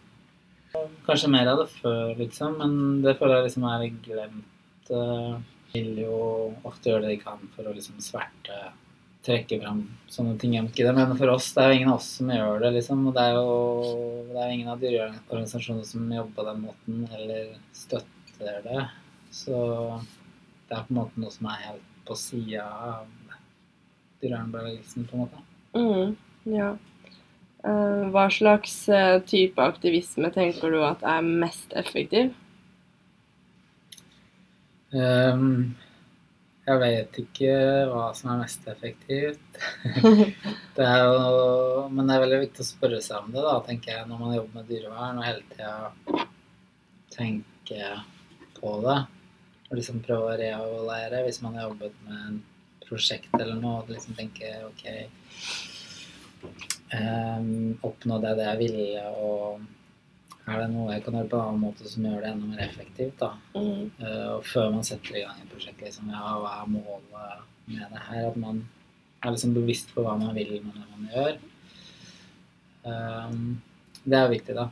Kanskje 1.08 1.32
mer 1.32 1.48
av 1.48 1.64
det 1.64 1.70
før, 1.72 2.16
liksom, 2.20 2.58
men 2.60 3.02
det 3.04 3.16
føler 3.20 3.40
jeg 3.40 3.50
liksom 3.50 3.68
er 3.72 3.84
glemt. 4.04 4.90
Uh, 4.92 5.40
vil 5.76 6.02
jo 6.04 6.18
ofte 6.68 6.92
gjøre 6.92 7.06
det 7.06 7.16
de 7.16 7.22
kan 7.24 7.40
for 7.56 7.68
å 7.68 7.74
liksom 7.76 8.00
sverte 8.04 8.58
trekke 9.26 9.60
fram 9.62 9.82
sånne 10.12 10.36
ting. 10.42 10.54
Jeg 10.56 10.70
ikke 10.70 10.86
det, 10.86 10.94
Men 10.96 11.18
for 11.20 11.34
oss, 11.34 11.52
det 11.56 11.64
er 11.64 11.72
jo 11.72 11.80
ingen 11.80 11.92
av 11.92 11.98
oss 12.00 12.10
som 12.20 12.32
gjør 12.32 12.62
det, 12.64 12.72
liksom. 12.78 13.08
Og 13.10 13.18
det 13.18 13.26
er 13.26 13.38
jo 13.40 13.56
det 14.32 14.44
er 14.44 14.54
ingen 14.54 14.72
av 14.72 14.84
dyreorganisasjonene 14.84 15.90
som 15.90 16.14
jobber 16.18 16.38
på 16.38 16.48
den 16.50 16.64
måten, 16.68 17.04
eller 17.18 17.52
støtter 17.76 18.62
det. 18.66 18.88
Så 19.36 19.60
det 20.70 20.78
er 20.78 20.88
på 20.88 20.94
en 20.94 21.02
måte 21.02 21.22
noe 21.22 21.34
som 21.34 21.50
er 21.52 21.64
helt 21.70 21.92
på 22.06 22.18
sida 22.20 22.66
av 22.66 23.08
dyrevernbevegelsen, 24.22 25.08
på 25.10 25.18
en 25.18 25.26
måte. 25.26 25.46
Mm. 25.76 26.16
Ja. 26.56 26.76
Eh, 27.66 28.02
hva 28.14 28.28
slags 28.30 28.78
eh, 28.94 29.20
type 29.26 29.62
aktivisme 29.62 30.30
tenker 30.34 30.74
du 30.74 30.84
at 30.86 31.02
er 31.02 31.26
mest 31.26 31.74
effektiv? 31.78 32.34
Ehm, 34.96 35.76
jeg 36.66 36.82
vet 36.82 37.18
ikke 37.22 37.52
hva 37.92 38.06
som 38.18 38.32
er 38.34 38.40
mest 38.42 38.64
effektivt. 38.72 39.60
det 40.78 40.88
er 40.88 41.04
jo, 41.06 41.84
men 41.94 42.08
det 42.08 42.16
er 42.16 42.24
veldig 42.24 42.40
viktig 42.48 42.64
å 42.64 42.70
spørre 42.72 43.02
seg 43.06 43.22
om 43.22 43.36
det, 43.36 43.44
da, 43.46 43.60
tenker 43.68 43.94
jeg, 43.94 44.08
når 44.10 44.24
man 44.24 44.34
jobber 44.34 44.60
med 44.60 44.72
dyrevern, 44.72 45.22
og 45.22 45.28
hele 45.28 45.44
tida 45.52 46.26
tenke 47.14 47.92
på 48.58 48.74
det. 48.86 48.98
Og 49.70 49.78
liksom 49.80 50.02
prøve 50.06 50.32
å 50.32 50.40
reevaluere 50.42 51.24
hvis 51.26 51.42
man 51.46 51.58
har 51.60 51.70
jobbet 51.70 52.02
med 52.08 52.26
en 52.32 52.42
prosjekt 52.86 53.34
eller 53.38 53.62
noe, 53.62 53.84
og 53.84 53.94
liksom 53.94 54.18
tenke 54.18 54.52
OK 54.68 54.84
um, 56.94 57.74
Oppnådde 57.86 58.32
jeg 58.32 58.40
det 58.40 58.50
jeg 58.50 58.62
ville, 58.62 59.08
og 59.22 59.66
er 60.46 60.62
det 60.62 60.70
noe 60.76 60.94
jeg 60.94 61.04
kan 61.06 61.18
gjøre 61.18 61.30
på 61.32 61.38
en 61.40 61.48
annen 61.48 61.64
måte 61.64 61.90
som 61.90 62.06
gjør 62.06 62.22
det 62.22 62.32
enda 62.32 62.50
mer 62.52 62.64
effektivt? 62.68 63.18
da? 63.22 63.32
Mm. 63.58 63.90
Eh, 63.98 64.30
og 64.36 64.46
før 64.46 64.72
man 64.76 64.86
setter 64.86 65.18
i 65.18 65.26
gang 65.26 65.42
et 65.42 65.52
prosjekt, 65.52 65.82
liksom, 65.82 66.12
ja, 66.14 66.36
hva 66.42 66.52
er 66.62 66.72
målet 66.72 67.46
med 67.66 67.86
det 67.96 68.04
her? 68.10 68.28
At 68.30 68.40
man 68.40 68.62
er 69.26 69.34
liksom 69.34 69.56
bevisst 69.58 69.94
på 69.96 70.06
hva 70.06 70.16
man 70.22 70.36
vil 70.38 70.58
med 70.62 70.78
det 70.78 70.88
man 70.92 71.10
gjør. 71.16 71.38
Um, 72.86 73.40
det 74.06 74.20
er 74.20 74.30
viktig, 74.30 74.56
da. 74.58 74.68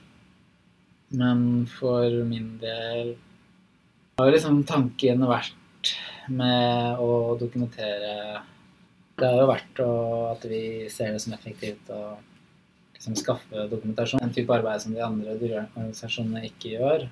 Men 1.18 1.66
for 1.70 2.22
min 2.30 2.58
del 2.62 3.16
har 4.20 4.34
liksom 4.34 4.62
tanken 4.70 5.26
vært 5.26 5.94
med 6.30 7.02
å 7.02 7.34
dokumentere 7.36 8.42
Det 9.18 9.28
har 9.28 9.42
jo 9.42 9.50
vært 9.50 9.82
å, 9.84 9.90
at 10.32 10.46
vi 10.50 10.62
ser 10.90 11.14
det 11.14 11.22
som 11.22 11.34
effektivt 11.36 11.90
å 11.94 12.16
liksom 13.04 13.16
skaffe 13.16 13.68
dokumentasjon. 13.68 14.22
En 14.24 14.34
type 14.34 14.54
arbeid 14.54 14.82
som 14.82 14.94
de 14.96 15.02
andre 15.04 15.36
dyreorganisasjonene 15.36 16.46
ikke 16.48 16.78
gjør. 16.78 17.10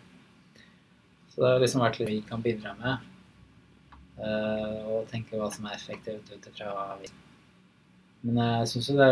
Så 1.32 1.42
det 1.42 1.50
har 1.50 1.64
liksom 1.64 1.84
vært 1.84 2.00
litt 2.00 2.10
vi 2.10 2.22
kan 2.28 2.44
bidra 2.44 2.76
med. 2.80 3.08
eh, 4.22 4.80
og 4.88 5.10
tenke 5.10 5.36
hva 5.36 5.52
som 5.52 5.66
er 5.66 5.76
effektivt 5.76 6.32
ut 6.32 6.48
ifra 6.48 6.72
hva 6.72 6.98
vi 7.02 7.08
Men 8.24 8.38
jeg 8.38 8.68
syns 8.68 8.90
jo 8.90 8.98
det 8.98 9.08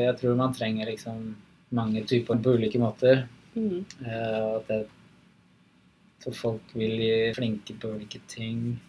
Jeg 0.00 0.16
tror 0.20 0.36
man 0.36 0.54
trenger 0.54 0.86
liksom 0.86 1.36
mange 1.70 2.04
typer 2.04 2.36
på 2.36 2.54
ulike 2.56 2.78
måter. 2.78 3.26
Mm. 3.54 3.84
eh, 4.06 4.56
at 4.56 4.68
det 4.68 4.86
For 6.20 6.32
folk 6.32 6.74
vil 6.74 6.96
bli 6.96 7.32
flinke 7.34 7.74
på 7.78 7.94
ulike 7.94 8.20
ting. 8.26 8.80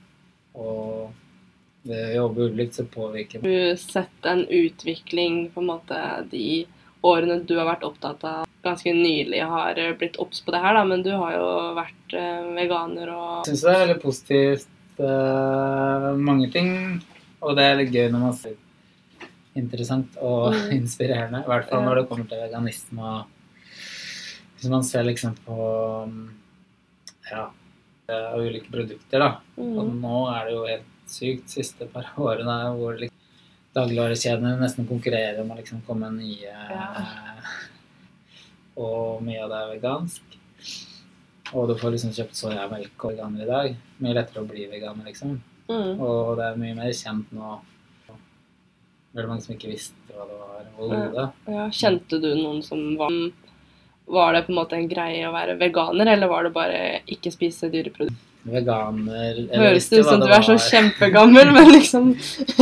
Og 0.55 1.11
ved 1.83 2.09
å 2.09 2.25
jobbe 2.25 2.49
ulikt 2.49 2.75
så 2.75 2.85
påvirker 2.85 3.41
Har 3.41 3.49
du 3.49 3.77
sett 3.77 4.25
en 4.25 4.45
utvikling 4.45 5.49
på 5.53 5.61
en 5.61 5.69
måte 5.69 5.99
de 6.31 6.65
årene 7.05 7.39
du 7.47 7.55
har 7.57 7.67
vært 7.69 7.85
opptatt 7.87 8.23
av 8.27 8.45
ganske 8.63 8.91
nylig 8.93 9.39
har 9.47 9.77
blitt 9.99 10.17
obs 10.19 10.41
på 10.43 10.51
det 10.51 10.59
her, 10.63 10.75
da, 10.75 10.83
men 10.87 11.03
du 11.05 11.11
har 11.13 11.35
jo 11.37 11.49
vært 11.77 12.15
eh, 12.17 12.49
veganer 12.57 13.11
og 13.13 13.29
Jeg 13.47 13.53
syns 13.53 13.63
det 13.63 13.75
er 13.75 13.83
veldig 13.85 14.01
positivt. 14.03 14.67
uh, 14.99 16.09
mange 16.19 16.49
ting. 16.51 16.73
Og 17.39 17.55
det 17.55 17.63
er 17.63 17.77
litt 17.79 17.93
gøy 17.95 18.09
når 18.11 18.23
man 18.25 18.35
ser 18.35 18.57
interessant 19.55 20.17
og 20.21 20.53
Mm. 20.53 20.71
inspirerende. 20.81 21.43
I 21.43 21.51
hvert 21.51 21.69
fall 21.69 21.85
når 21.85 22.01
det 22.01 22.07
kommer 22.09 22.27
til 22.27 22.41
veganisme. 22.43 22.99
og 22.99 23.25
Hvis 24.59 24.69
man 24.69 24.83
ser 24.83 25.03
liksom 25.07 25.37
på 25.45 25.55
mm, 26.09 26.29
ja, 27.31 27.45
eh, 28.09 28.33
ulike 28.35 28.71
produkter, 28.71 29.19
da. 29.19 29.29
Og 29.57 29.85
mm. 29.87 30.01
nå 30.01 30.17
er 30.33 30.45
det 30.45 30.53
jo 30.57 30.65
helt 30.67 30.89
sykt 31.09 31.49
siste 31.49 31.87
par 31.87 32.11
årene 32.17 32.57
hvor 32.75 32.99
liksom, 32.99 33.18
dagligvarekjedene 33.75 34.55
nesten 34.59 34.87
konkurrerer 34.89 35.41
om 35.43 35.51
å 35.53 35.59
liksom 35.59 35.83
komme 35.87 36.09
med 36.09 36.23
nye 36.23 36.53
Ja. 36.53 37.05
Og 38.79 39.21
mye 39.25 39.41
av 39.43 39.49
det 39.51 39.57
er 39.59 39.71
vegansk. 39.73 40.37
Og 41.51 41.67
du 41.67 41.73
får 41.75 41.95
liksom 41.95 42.13
kjøpt 42.15 42.37
soyamelk 42.37 43.03
og 43.03 43.11
veganer 43.11 43.43
i 43.43 43.49
dag. 43.49 43.73
Mye 43.99 44.15
lettere 44.15 44.43
å 44.43 44.47
bli 44.47 44.67
veganer, 44.71 45.03
liksom. 45.09 45.33
Mm. 45.67 45.99
Og 45.99 46.37
det 46.39 46.45
er 46.45 46.61
mye 46.61 46.77
mer 46.77 46.93
kjent 46.95 47.33
nå. 47.35 47.57
Veldig 49.17 49.29
mange 49.31 49.43
som 49.43 49.55
ikke 49.55 49.71
visste 49.71 50.13
hva 50.13 50.27
det 50.29 50.37
var 50.37 50.69
overhodet. 50.77 51.27
Ja, 51.49 51.67
kjente 51.73 52.21
du 52.21 52.29
noen 52.37 52.61
som 52.65 52.83
var 52.99 53.13
Var 54.09 54.33
det 54.33 54.45
på 54.47 54.53
en 54.53 54.57
måte 54.57 54.77
en 54.77 54.87
greie 54.89 55.27
å 55.27 55.33
være 55.35 55.57
veganer, 55.59 56.09
eller 56.09 56.31
var 56.31 56.47
det 56.47 56.53
bare 56.55 56.79
ikke 57.13 57.29
spise 57.33 57.69
dyreprodukter? 57.69 58.28
Veganer 58.47 59.41
Høres 59.51 59.89
det 59.91 59.99
ut 59.99 60.07
som 60.07 60.21
du 60.23 60.29
er 60.31 60.45
så 60.47 60.55
kjempegammel, 60.69 61.51
men 61.55 61.71
liksom 61.73 62.13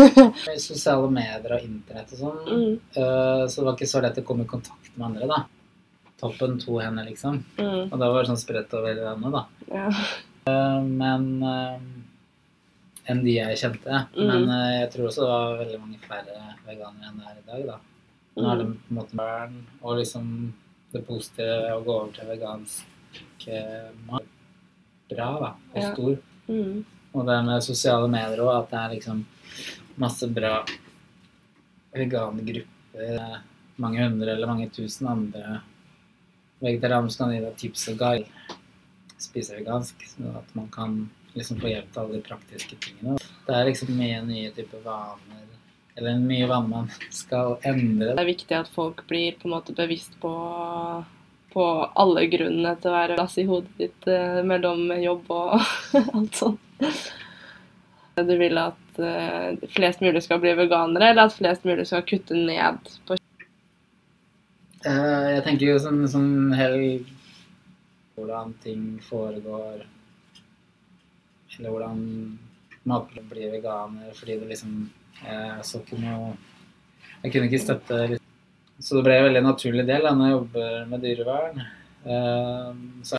Sosiale 0.68 1.10
medier 1.14 1.54
og 1.58 1.68
internett 1.68 2.14
og 2.16 2.22
sånn. 2.24 2.40
mm. 2.48 2.74
Uh, 2.98 3.44
Så 3.48 3.62
det 3.62 3.68
var 3.68 3.76
ikke 3.78 3.90
så 3.92 4.02
lett 4.04 4.18
å 4.22 4.26
komme 4.28 4.48
i 4.48 4.50
kontakt 4.50 4.90
med 4.96 5.06
andre, 5.12 5.28
da. 5.30 5.44
Toppen 6.18 6.58
to 6.60 6.80
hender, 6.82 7.06
liksom. 7.06 7.44
Mm. 7.62 7.92
Og 7.92 7.96
da 8.02 8.10
var 8.10 8.24
det 8.26 8.32
sånn 8.32 8.42
spredt 8.42 8.74
over 8.74 8.90
hele 8.90 9.06
landet, 9.06 9.38
da. 9.38 9.44
Ja. 9.70 9.90
Uh, 10.50 10.82
Men 10.88 11.28
uh, 11.46 11.78
enn 13.08 13.22
de 13.24 13.36
jeg 13.38 13.60
kjente. 13.62 14.02
Mm. 14.18 14.28
Men 14.28 14.50
jeg 14.82 14.88
tror 14.96 15.08
også 15.12 15.22
det 15.24 15.30
var 15.32 15.60
veldig 15.62 15.78
mange 15.84 16.00
færre 16.08 16.40
veganere 16.68 17.12
enn 17.12 17.22
det 17.22 17.28
er 17.30 17.38
i 17.38 17.46
dag, 17.52 17.68
da. 17.70 17.78
Nå 18.38 18.50
er 18.52 18.58
det 18.60 18.66
Mm. 18.68 18.74
på 18.82 18.90
en 18.92 18.98
måte 18.98 19.16
barn, 19.18 19.54
og 19.82 19.98
liksom 20.02 20.26
det 20.94 21.06
positive 21.08 21.72
å 21.78 21.84
gå 21.86 21.94
over 22.02 22.12
til 22.18 22.28
vegansk 22.34 23.46
mat. 24.10 24.28
Bra, 25.10 25.30
da. 25.40 25.54
Og 25.74 25.82
Ja. 25.82 25.94
stor. 25.94 26.18
Mm. 26.50 26.86
Og 27.14 27.26
det 27.26 27.46
med 27.46 27.64
sosiale 27.64 28.08
medier 28.08 28.40
òg, 28.44 28.64
at 28.64 28.70
det 28.70 28.80
er 28.80 28.96
liksom 28.96 29.26
masse 29.98 30.28
bra 30.34 30.66
vegangrupper. 31.96 33.42
Mange 33.78 34.02
hundre 34.04 34.32
eller 34.34 34.48
mange 34.48 34.70
tusen 34.74 35.08
andre 35.08 35.62
vegetarianere 36.62 37.12
som 37.12 37.28
kan 37.28 37.36
gi 37.36 37.42
deg 37.44 37.58
tips 37.62 37.88
og 37.94 37.98
guide. 38.02 38.56
Spise 39.18 39.58
vegansk, 39.58 40.02
sånn 40.12 40.36
at 40.38 40.56
man 40.58 40.68
kan 40.74 41.10
liksom 41.36 41.60
få 41.62 41.70
hjelp 41.72 41.92
til 41.94 42.02
alle 42.04 42.18
de 42.18 42.26
praktiske 42.26 42.78
tingene. 42.82 43.18
Det 43.48 43.56
er 43.56 43.66
liksom 43.70 43.94
mye 43.98 44.22
nye 44.26 44.52
typer 44.54 44.82
vaner, 44.86 45.46
eller 45.98 46.18
mye 46.22 46.48
vaner 46.50 46.70
man 46.70 46.90
skal 47.14 47.58
endre. 47.66 48.16
Det 48.16 48.24
er 48.24 48.32
viktig 48.34 48.58
at 48.58 48.72
folk 48.74 49.06
blir 49.10 49.38
på 49.38 49.50
en 49.50 49.56
måte 49.56 49.76
bevisst 49.78 50.18
på, 50.22 50.34
på 51.58 51.68
alle 51.98 52.26
grunnene 52.30 52.76
til 52.78 52.92
å 52.92 52.96
være 52.96 53.18
plass 53.18 53.38
i 53.42 53.48
hodet 53.50 53.74
ditt 53.82 54.10
eh, 54.14 54.42
mellom 54.46 54.92
jobb 55.02 55.32
og 55.34 55.56
alt 56.16 56.38
sånt. 56.38 56.84
Du 58.18 58.34
vil 58.38 58.58
at 58.62 59.02
eh, 59.02 59.58
flest 59.74 60.02
mulig 60.06 60.24
skal 60.26 60.42
bli 60.42 60.54
veganere, 60.58 61.12
eller 61.12 61.28
at 61.28 61.38
flest 61.38 61.66
mulig 61.66 61.86
skal 61.90 62.06
kutte 62.06 62.38
ned 62.38 62.94
på 63.08 63.18
Eh, 64.86 65.28
Jeg 65.36 65.44
tenker 65.46 65.72
jo 65.72 65.80
sånn, 65.82 66.04
sånn 66.10 66.54
helt 66.56 67.08
hvordan 68.18 68.54
ting 68.64 68.84
foregår 69.06 69.84
Eller 71.58 71.74
hvordan 71.74 72.00
matprodukter 72.88 73.30
blir 73.32 73.52
veganer 73.54 74.14
fordi 74.18 74.38
det 74.40 74.50
liksom 74.52 74.76
Jeg 75.24 75.66
så 75.66 75.82
noe 75.98 76.36
Jeg 77.24 77.34
kunne 77.34 77.50
ikke 77.50 77.64
støtte. 77.64 78.17
Så 78.80 78.98
det 78.98 79.04
ble 79.08 79.18
en 79.18 79.28
veldig 79.28 79.44
naturlig 79.46 79.86
del 79.88 80.06
da 80.06 80.14
når 80.14 80.28
jeg 80.30 80.36
jobber 80.38 80.86
med 80.92 81.04
dyrevern. 81.06 81.62
Eh, 82.06 82.72
Så, 83.04 83.18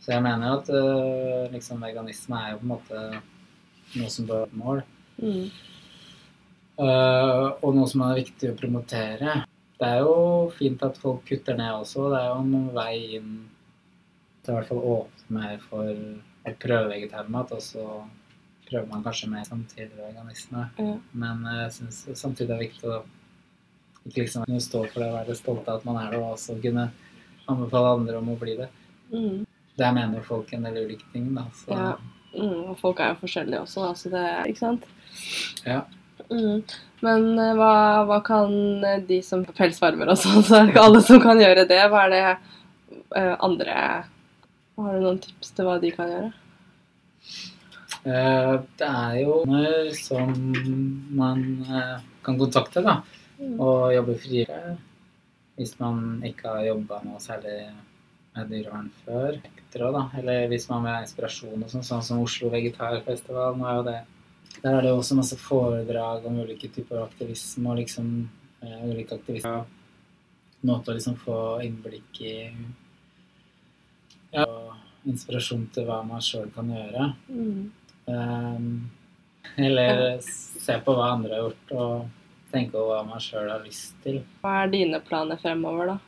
så 0.00 0.12
jeg 0.14 0.22
mener 0.24 0.48
jo 0.48 0.58
at 0.62 0.70
eh, 0.78 1.52
liksom 1.52 1.82
veganisme 1.84 2.40
er 2.40 2.52
jo 2.54 2.60
på 2.62 2.64
en 2.66 2.72
måte 2.72 3.02
noe 3.94 4.10
som 4.10 4.26
bør 4.28 4.46
være 4.46 4.60
mål. 4.64 4.84
mm. 5.20 5.46
Eh, 6.74 7.48
og 7.62 7.74
noe 7.76 7.86
som 7.86 8.02
er 8.02 8.16
viktig 8.18 8.48
å 8.50 8.56
promotere. 8.58 9.34
Det 9.78 9.86
er 9.86 10.00
jo 10.02 10.50
fint 10.56 10.80
at 10.82 10.96
folk 10.98 11.20
kutter 11.28 11.54
ned 11.58 11.70
også. 11.84 12.08
Det 12.10 12.18
er 12.18 12.30
jo 12.32 12.40
en 12.42 12.70
vei 12.74 12.94
inn 13.20 13.34
til 14.42 14.52
i 14.52 14.56
hvert 14.56 14.70
fall 14.72 14.82
åpne 14.94 15.36
mer 15.36 15.60
for 15.68 15.86
å 15.86 16.54
prøve 16.64 16.90
vegetarmat, 16.90 17.52
og 17.54 17.62
så 17.62 17.84
prøver 18.66 18.88
man 18.90 19.04
kanskje 19.06 19.30
mer 19.30 19.46
samtidig 19.46 19.94
veganisme. 20.00 20.66
Ja. 20.80 20.96
Men 21.12 21.46
jeg 21.60 21.70
syns 21.78 22.00
samtidig 22.18 22.50
det 22.50 22.56
er 22.56 22.64
viktig 22.64 22.90
å 22.90 22.98
liksom 24.12 24.44
kunne 24.44 24.60
stå 24.60 24.84
for 24.92 25.00
det 25.00 25.10
og 25.10 25.18
være 25.20 25.36
stolt 25.38 25.68
av 25.68 25.80
at 25.80 25.88
man 25.88 26.00
er 26.02 26.12
det, 26.12 26.20
og 26.20 26.36
også 26.36 26.58
kunne 26.62 26.88
anbefale 27.50 27.96
andre 27.98 28.20
om 28.20 28.32
å 28.32 28.38
bli 28.40 28.56
det. 28.60 28.70
Mm. 29.12 29.44
Der 29.78 29.92
mener 29.96 30.20
jo 30.20 30.28
folk 30.28 30.52
en 30.54 30.66
del 30.68 30.84
ulike 30.84 31.06
ting, 31.12 31.32
da. 31.34 31.48
Så 31.54 31.72
Ja. 31.76 31.92
Mm, 32.34 32.70
og 32.72 32.78
folk 32.80 32.98
er 32.98 33.12
jo 33.12 33.20
forskjellige 33.20 33.60
også, 33.62 33.84
da, 33.84 33.94
så 33.94 34.10
det 34.10 34.50
Ikke 34.50 34.58
sant? 34.58 34.86
ja. 35.64 35.84
Mm. 36.30 36.62
Men 37.04 37.38
eh, 37.38 37.52
hva, 37.58 38.04
hva 38.08 38.20
kan 38.24 38.84
eh, 38.84 39.02
de 39.06 39.20
som 39.22 39.44
pelsfarmer 39.44 40.12
og 40.12 40.18
sånn, 40.20 40.42
så 40.46 40.56
er 40.56 40.64
det 40.64 40.74
ikke 40.74 40.86
alle 40.88 41.02
som 41.04 41.20
kan 41.22 41.40
gjøre 41.42 41.66
det. 41.68 41.80
Hva 41.92 42.06
er 42.06 42.14
det 42.14 42.22
eh, 43.18 43.34
andre 43.44 43.74
Har 44.78 44.96
du 44.96 45.04
noen 45.04 45.20
tips 45.22 45.52
til 45.54 45.68
hva 45.68 45.76
de 45.82 45.92
kan 45.94 46.10
gjøre? 46.10 46.32
Det 48.04 48.84
er 48.88 49.14
jo 49.22 49.36
noen 49.48 49.92
som 49.96 50.32
man 51.16 51.38
kan 52.26 52.36
kontakte, 52.36 52.82
da. 52.84 52.98
Mm. 53.44 53.56
Og 53.60 53.94
jobbe 53.94 54.18
friere. 54.20 54.76
Hvis 55.54 55.76
man 55.78 56.22
ikke 56.26 56.50
har 56.50 56.68
jobba 56.70 57.00
noe 57.04 57.20
særlig 57.22 57.58
med 58.34 58.50
dyrevern 58.50 58.90
før. 59.04 59.38
Etter 59.52 59.84
da. 59.94 60.04
Eller 60.18 60.48
hvis 60.50 60.66
man 60.70 60.84
vil 60.84 60.94
ha 60.94 61.02
inspirasjon 61.04 61.62
og 61.62 61.70
sånn, 61.70 61.86
sånn 61.86 62.02
som 62.06 62.22
Oslo 62.24 62.50
Vegetarfestival. 62.54 63.58
Nå 63.58 63.68
er 63.70 63.78
jo 63.78 63.86
det 63.90 64.00
Der 64.62 64.76
er 64.76 64.82
det 64.86 64.92
også 64.94 65.16
masse 65.18 65.36
foredrag 65.36 66.26
om 66.28 66.36
ulike 66.38 66.68
typer 66.70 67.00
aktivisme 67.02 67.72
og 67.72 67.80
liksom 67.80 68.10
uh, 68.62 68.82
ulike 68.86 69.16
aktivister. 69.18 69.64
Måte 70.64 70.92
å 70.92 70.94
liksom 70.94 71.16
få 71.20 71.38
innblikk 71.66 72.20
i 72.22 72.36
ja, 74.34 74.44
og 74.46 75.10
inspirasjon 75.10 75.66
til 75.74 75.88
hva 75.88 75.98
man 76.06 76.22
sjøl 76.22 76.46
kan 76.54 76.70
gjøre. 76.70 77.08
Mm. 77.28 77.64
Um, 78.06 78.68
eller 79.56 80.20
se 80.22 80.78
på 80.86 80.94
hva 80.96 81.10
andre 81.16 81.34
har 81.34 81.44
gjort, 81.48 81.74
og 81.74 82.23
tenke 82.54 82.78
over 82.80 82.98
hva 82.98 83.04
man 83.12 83.22
sjøl 83.22 83.50
har 83.50 83.62
lyst 83.66 83.96
til. 84.04 84.22
Hva 84.42 84.62
er 84.62 84.74
dine 84.74 85.00
planer 85.04 85.40
fremover, 85.42 85.94
da? 85.94 86.00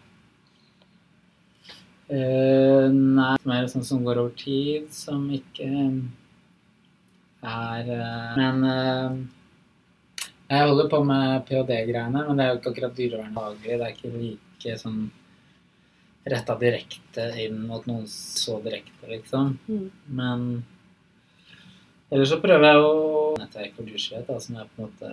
Uh, 2.06 2.86
nei, 2.92 3.32
mer 3.50 3.66
sånn 3.66 3.84
som 3.86 4.04
går 4.06 4.20
over 4.22 4.34
tid, 4.38 4.86
som 4.94 5.24
ikke 5.34 5.66
er 7.42 7.88
uh, 7.90 8.36
Men 8.38 8.62
uh, 8.62 9.16
jeg 10.46 10.68
holder 10.70 10.90
på 10.92 11.00
med 11.02 11.42
ph.d.-greiene, 11.48 12.22
men 12.28 12.38
det 12.38 12.44
er 12.44 12.52
jo 12.52 12.60
ikke 12.60 12.72
akkurat 12.76 12.94
dyrevernfaglig. 12.94 13.72
Det 13.72 13.88
er 13.88 13.96
ikke 13.96 14.12
like 14.14 14.76
sånn 14.78 15.00
retta 16.30 16.54
direkte 16.58 17.26
inn 17.42 17.64
mot 17.66 17.86
noen 17.90 18.06
så 18.10 18.60
direkte, 18.62 19.10
liksom. 19.10 19.56
Mm. 19.66 19.90
Men 20.18 20.46
ellers 22.10 22.30
så 22.30 22.38
prøver 22.42 22.68
jeg 22.70 22.86
å 22.86 22.94
nettverk 23.40 23.74
for 23.74 23.90
dyrsrett, 23.90 24.30
da, 24.30 24.38
som 24.42 24.58
jeg 24.60 24.70
på 24.70 24.86
en 24.86 24.88
måte 24.92 25.10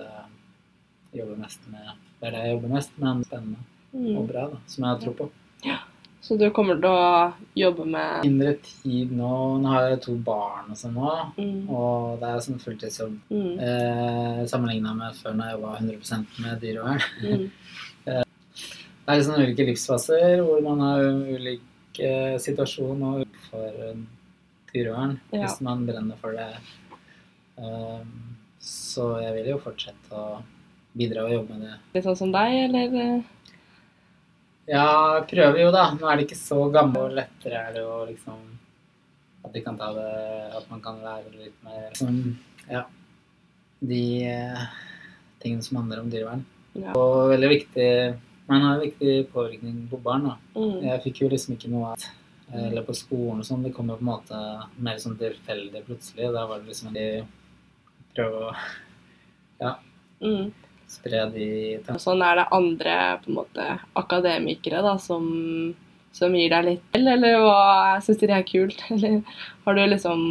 jobber 1.21 1.39
mest 1.43 1.60
med. 1.71 1.93
Det 2.19 2.28
er 2.28 2.32
det 2.32 2.43
jeg 2.45 2.56
jobber 2.56 2.73
mest, 2.76 2.91
men 2.97 3.23
spennende 3.23 3.58
og 3.93 4.23
Mm. 4.23 4.28
bra, 4.28 4.47
da, 4.49 4.58
som 4.67 4.84
jeg 4.84 4.89
har 4.89 4.99
tro 5.04 5.13
på. 5.13 5.30
Så 6.23 6.38
du 6.39 6.49
kommer 6.52 6.76
til 6.80 6.88
å 6.89 7.34
jobbe 7.56 7.86
med 7.86 8.23
Mindre 8.23 8.54
tid 8.63 9.12
nå. 9.12 9.60
Nå 9.62 9.67
har 9.67 9.89
jeg 9.89 10.02
to 10.06 10.15
barn 10.15 10.69
og 10.71 10.78
sånn 10.80 10.93
nå, 10.95 11.10
mm. 11.38 11.69
og 11.69 12.19
det 12.21 12.30
er 12.30 12.39
sånn 12.45 12.62
fulltidsjobb 12.63 13.17
Mm. 13.30 13.60
eh, 13.60 14.45
sammenligna 14.47 14.95
med 14.95 15.13
før 15.15 15.36
når 15.36 15.45
jeg 15.49 15.60
jobba 15.60 15.76
100 15.78 16.26
med 16.39 16.62
dyrevern. 16.62 17.02
Mm. 17.21 17.52
Det 19.06 19.12
er 19.12 19.17
liksom 19.19 19.36
ulike 19.36 19.65
livsfaser 19.67 20.41
hvor 20.45 20.62
man 20.63 20.80
har 20.80 21.02
ulik 21.04 21.99
eh, 21.99 22.38
situasjon 22.39 23.02
og 23.04 23.26
for 23.49 23.67
eh, 23.89 23.97
dyrevern 24.73 25.19
Ja. 25.34 25.41
hvis 25.43 25.60
man 25.62 25.86
brenner 25.86 26.15
for 26.21 26.32
det. 26.32 26.56
Um, 27.58 28.38
så 28.62 29.19
jeg 29.21 29.34
vil 29.36 29.52
jo 29.52 29.58
fortsette 29.60 30.15
å 30.15 30.41
bidra 30.97 31.25
og 31.25 31.34
jobbe 31.34 31.58
med 31.58 31.67
det. 31.67 31.77
Litt 31.95 32.06
sånn 32.08 32.17
som 32.19 32.34
deg, 32.34 32.56
eller? 32.67 32.97
eh? 33.01 33.21
Ja, 34.69 34.86
prøver 35.27 35.60
jo, 35.60 35.71
da. 35.75 35.89
Nå 35.97 36.08
er 36.08 36.17
det 36.19 36.27
ikke 36.29 36.39
så 36.39 36.60
gammel, 36.71 37.10
og 37.10 37.17
lettere 37.17 37.60
er 37.67 37.73
det 37.75 37.82
jo 37.84 37.95
liksom 38.08 38.41
At 39.43 39.51
de 39.51 39.60
kan 39.65 39.75
ta 39.75 39.89
det 39.91 40.06
At 40.56 40.69
man 40.71 40.79
kan 40.86 41.01
lære 41.03 41.34
litt 41.36 41.58
mer 41.65 41.89
liksom, 41.89 42.38
Ja. 42.69 42.86
De 43.84 44.03
eh, 44.23 44.62
tingene 45.43 45.65
som 45.65 45.82
handler 45.82 45.99
om 45.99 46.08
dyrevern. 46.13 46.45
Ja. 46.79 46.93
Og 46.95 47.34
veldig 47.34 47.49
viktig 47.51 47.89
Man 48.47 48.63
har 48.63 48.77
en 48.77 48.86
viktig 48.86 49.17
påvirkning 49.34 49.84
på 49.91 49.99
barn, 50.06 50.29
da. 50.29 50.38
Mm. 50.56 50.79
Jeg 50.88 51.03
fikk 51.10 51.21
jo 51.25 51.29
liksom 51.34 51.58
ikke 51.58 51.73
noe 51.73 51.91
av 51.91 52.08
Eller 52.53 52.84
på 52.88 52.93
skolen 52.95 53.41
og 53.41 53.47
sånn. 53.47 53.63
Det 53.65 53.73
kom 53.75 53.88
jo 53.89 53.95
på 53.97 54.03
en 54.06 54.12
måte 54.13 54.39
mer 54.77 54.97
sånn 55.01 55.15
tilfeldig 55.17 55.84
plutselig. 55.88 56.27
Da 56.36 56.43
var 56.45 56.60
det 56.62 56.69
liksom 56.69 56.93
de 56.93 57.08
prøve 58.15 58.47
å 58.47 58.56
Mm. 60.23 60.53
Spre 60.93 61.23
de 61.34 61.47
tankene. 61.84 62.01
sånn 62.01 62.21
er 62.25 62.41
det 62.41 62.49
andre 62.56 62.97
måte 63.27 63.65
akademikere 63.99 64.84
da, 64.86 64.95
som, 65.01 65.25
som 66.15 66.38
gir 66.38 66.53
deg 66.53 66.69
litt 66.69 66.86
til, 66.93 67.10
eller 67.15 67.41
hva 67.43 67.63
syns 68.06 68.21
de 68.21 68.29
er 68.32 68.45
kult? 68.47 68.86
Eller 68.93 69.19
har 69.65 69.79
du 69.79 69.84
liksom 69.95 70.23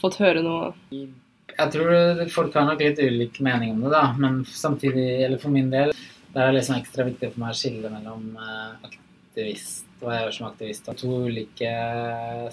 fått 0.00 0.20
høre 0.22 0.44
noe 0.44 0.72
Jeg 0.92 1.74
tror 1.74 2.24
folk 2.32 2.56
har 2.56 2.68
nok 2.70 2.82
litt 2.84 3.02
ulik 3.02 3.42
mening 3.44 3.74
om 3.76 3.84
det, 3.84 3.92
da. 3.96 4.06
Men 4.16 4.42
samtidig, 4.46 5.08
eller 5.26 5.42
for 5.42 5.52
min 5.52 5.70
del, 5.72 5.92
det 6.30 6.42
er 6.42 6.54
liksom 6.54 6.78
ekstra 6.78 7.04
viktig 7.08 7.32
for 7.32 7.42
meg 7.42 7.54
å 7.54 7.58
skille 7.58 7.90
mellom 7.92 8.36
eh, 8.38 8.90
aktivist 8.90 9.89
hva 10.06 10.16
jeg 10.16 10.24
gjør 10.24 10.36
som 10.36 10.48
aktivist. 10.48 10.90
Og 10.90 10.98
to 11.00 11.12
ulike 11.28 11.70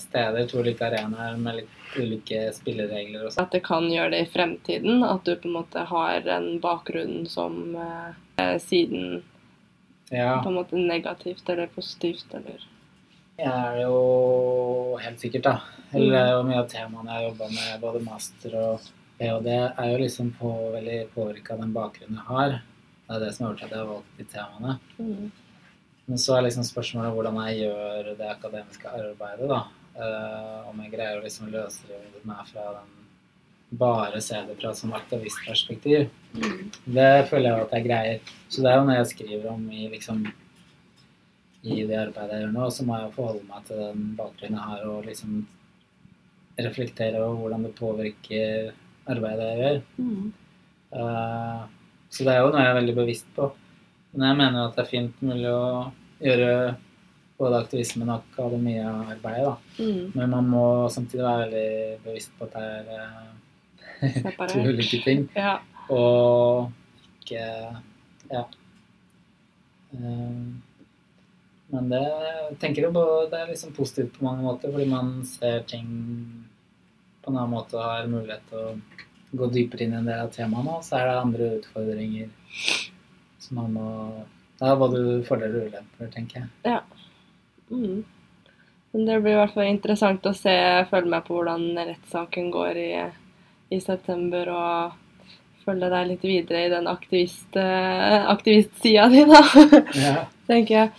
steder, 0.02 0.48
to 0.50 0.62
ulike 0.64 0.88
arenaer 0.88 1.40
med 1.42 1.62
litt 1.62 1.98
ulike 1.98 2.48
spilleregler 2.56 3.26
og 3.26 3.34
sånn. 3.34 3.48
at 3.48 3.56
det 3.56 3.64
kan 3.66 3.88
gjøre 3.92 4.14
det 4.14 4.24
i 4.26 4.32
fremtiden? 4.32 5.04
At 5.08 5.26
du 5.26 5.36
på 5.36 5.50
en 5.50 5.58
måte 5.60 5.86
har 5.90 6.32
en 6.38 6.50
bakgrunn 6.64 7.26
som 7.32 7.76
eh, 7.76 8.58
siden 8.64 9.24
Ja, 10.08 10.38
på 10.40 10.48
en 10.48 10.56
måte 10.56 10.80
negativt 10.80 11.50
eller 11.52 11.68
positivt, 11.68 12.32
eller 12.38 12.62
jeg 13.38 13.54
er 13.54 13.84
jo 13.84 13.98
helt 14.98 15.22
sikkert, 15.22 15.44
da. 15.46 15.58
Eller 15.94 16.16
er 16.18 16.46
mye 16.46 16.62
av 16.64 16.70
temaene 16.72 17.12
jeg 17.12 17.20
har 17.20 17.26
jobba 17.28 17.50
med, 17.52 17.74
både 17.84 18.00
master 18.02 18.56
og 18.58 18.88
ph.d., 19.20 19.52
er 19.54 19.92
jo 19.92 20.00
liksom 20.02 20.32
på, 20.40 20.54
veldig 20.74 20.96
påvirka 21.14 21.54
av 21.54 21.62
den 21.62 21.76
bakgrunnen 21.76 22.18
jeg 22.18 22.26
har. 22.32 22.56
Det 23.06 23.14
er 23.14 23.22
det 23.22 23.30
som 23.36 23.46
har 23.46 23.54
gjort 23.54 23.68
at 23.68 23.76
jeg 23.76 23.84
har 23.84 23.92
valgt 23.92 24.18
de 24.18 24.26
temaene. 24.32 24.80
mm. 24.98 25.28
Men 26.08 26.22
så 26.24 26.38
er 26.38 26.46
liksom 26.46 26.64
spørsmålet 26.64 27.16
hvordan 27.16 27.42
jeg 27.48 27.66
gjør 27.66 28.14
det 28.20 28.30
akademiske 28.32 28.92
arbeidet, 28.92 29.50
da. 29.52 29.66
Uh, 29.98 30.70
om 30.70 30.80
jeg 30.84 30.94
greier 30.94 31.18
å 31.18 31.24
liksom 31.24 31.50
løsrive 31.52 32.22
meg 32.28 32.46
fra 32.52 32.70
den 32.78 32.94
bare 33.70 34.22
se 34.22 34.40
det 34.48 34.56
fra 34.62 34.74
som 34.76 34.94
aktivistperspektiv. 34.96 36.08
Mm. 36.34 36.72
Det 36.86 37.28
føler 37.30 37.50
jeg 37.50 37.66
at 37.66 37.74
jeg 37.76 37.88
greier. 37.88 38.34
Så 38.48 38.64
det 38.64 38.72
er 38.72 38.78
jo 38.78 38.86
når 38.88 39.00
jeg 39.02 39.10
skriver 39.12 39.50
om 39.52 39.66
i 39.72 39.88
liksom 39.92 40.24
i 41.68 41.84
det 41.84 41.98
arbeidet 42.00 42.38
jeg 42.38 42.46
gjør 42.46 42.54
nå, 42.56 42.70
så 42.72 42.86
må 42.88 43.00
jeg 43.02 43.14
forholde 43.18 43.48
meg 43.50 43.66
til 43.68 43.82
den 43.82 44.04
bakgrunnen 44.16 44.60
jeg 44.60 44.70
har, 44.72 44.84
og 44.88 45.08
liksom 45.10 45.40
reflektere 46.64 47.22
over 47.22 47.42
hvordan 47.42 47.66
det 47.68 47.74
påvirker 47.78 48.70
arbeidet 49.12 49.50
jeg 49.50 49.64
gjør. 49.64 49.82
Mm. 49.98 50.30
Uh, 50.94 51.66
så 52.10 52.24
det 52.24 52.34
er 52.34 52.46
jo 52.46 52.54
noe 52.54 52.64
jeg 52.64 52.72
er 52.72 52.80
veldig 52.80 52.96
bevisst 53.02 53.34
på. 53.36 53.50
Men 54.16 54.28
jeg 54.30 54.40
mener 54.40 54.60
jo 54.60 54.68
at 54.70 54.78
det 54.78 54.84
er 54.84 54.92
fint 54.92 55.24
mulig 55.26 55.50
å 55.52 55.64
gjøre 56.24 56.52
både 57.38 57.60
aktivismen 57.62 58.10
og 58.10 58.24
akademiarbeidet, 58.32 59.46
da. 59.46 59.84
Mm. 59.84 60.14
Men 60.16 60.32
man 60.34 60.48
må 60.50 60.66
samtidig 60.94 61.26
være 61.26 61.44
veldig 61.44 62.00
bevisst 62.06 62.34
på 62.38 62.48
at 62.48 62.56
det 62.56 62.64
er 62.68 62.88
eh, 64.02 64.48
to 64.54 64.64
ulike 64.66 65.02
ting. 65.06 65.28
Ja. 65.38 65.58
Og 65.94 66.72
ikke 67.22 67.44
Ja. 68.32 68.44
Um, 69.94 70.64
Men 71.72 71.90
det 71.92 72.04
tenker 72.60 72.86
jeg 72.86 72.94
på, 72.96 73.04
det 73.32 73.40
er 73.40 73.50
liksom 73.52 73.74
positivt 73.76 74.18
på 74.18 74.24
mange 74.24 74.44
måter, 74.44 74.72
fordi 74.72 74.86
man 74.88 75.26
ser 75.28 75.66
ting 75.68 75.88
på 77.24 77.32
en 77.32 77.38
annen 77.38 77.52
måte 77.52 77.76
og 77.76 77.84
har 77.84 78.08
mulighet 78.08 78.46
til 78.48 78.62
å 78.62 79.40
gå 79.42 79.50
dypere 79.52 79.84
inn 79.84 79.96
i 79.96 79.98
en 80.00 80.08
del 80.08 80.22
av 80.24 80.32
temaene. 80.32 80.78
Og 80.78 80.86
så 80.88 80.96
er 80.96 81.10
det 81.10 81.18
andre 81.20 81.50
utfordringer 81.58 82.30
som 83.48 83.62
man 83.62 83.74
må 83.78 83.88
Det 84.60 84.68
er 84.68 84.94
det 84.94 85.26
fordeler 85.28 85.64
og 85.64 85.72
ulemper, 85.72 86.12
tenker 86.14 86.46
jeg. 86.66 86.80
Mm. 87.70 88.04
Men 88.92 89.06
det 89.06 89.18
blir 89.22 89.36
i 89.36 89.40
hvert 89.42 89.54
fall 89.54 89.70
interessant 89.70 90.26
å 90.26 90.34
se, 90.34 90.54
følge 90.90 91.12
med 91.12 91.26
på 91.28 91.36
hvordan 91.38 91.68
rettssaken 91.78 92.48
går 92.54 92.80
i, 92.82 92.92
i 93.76 93.80
september, 93.84 94.50
og 94.50 94.96
følge 95.68 95.90
deg 95.92 96.08
litt 96.14 96.26
videre 96.26 96.64
i 96.66 96.72
den 96.72 96.88
aktivist, 96.90 97.52
eh, 97.60 98.18
aktivistsida 98.32 99.08
di, 99.14 99.26
da, 99.30 99.42
Ja. 100.08 100.16
tenker 100.50 100.80
jeg. 100.80 100.92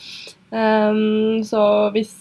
Um, 0.52 1.42
så 1.44 1.62
hvis 1.96 2.14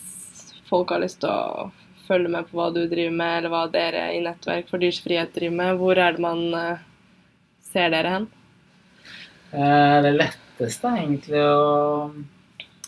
folk 0.67 0.91
har 0.91 1.03
lyst 1.03 1.21
til 1.21 1.31
å 1.31 1.69
følge 2.07 2.31
med 2.31 2.47
på 2.47 2.57
hva 2.59 2.69
du 2.71 2.81
driver 2.87 3.13
med, 3.19 3.33
eller 3.41 3.51
hva 3.51 3.65
dere 3.71 4.07
i 4.15 4.23
Nettverk 4.23 4.71
for 4.71 4.81
dyrs 4.81 5.01
frihet 5.03 5.35
driver 5.35 5.59
med, 5.59 5.77
hvor 5.81 5.99
er 5.99 6.15
det 6.15 6.23
man 6.23 6.43
eh, 6.55 6.83
ser 7.67 7.91
dere 7.93 8.15
hen? 8.15 8.27
Eh, 9.51 10.01
Det 10.03 10.13
letteste 10.15 10.87
er 10.91 11.03
egentlig 11.03 11.43
å 11.43 12.11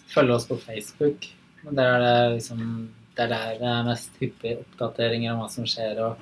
følge 0.10 0.36
oss 0.36 0.48
på 0.50 0.58
Facebook. 0.60 1.30
Der 1.70 1.86
er 1.86 2.00
det 2.00 2.40
liksom 2.40 2.90
Det 3.16 3.26
er 3.26 3.30
der 3.30 3.60
det 3.60 3.68
er 3.68 3.84
mest 3.84 4.12
hyppige 4.22 4.62
oppdateringer 4.64 5.34
om 5.34 5.42
hva 5.42 5.50
som 5.52 5.66
skjer. 5.66 6.00
og 6.00 6.18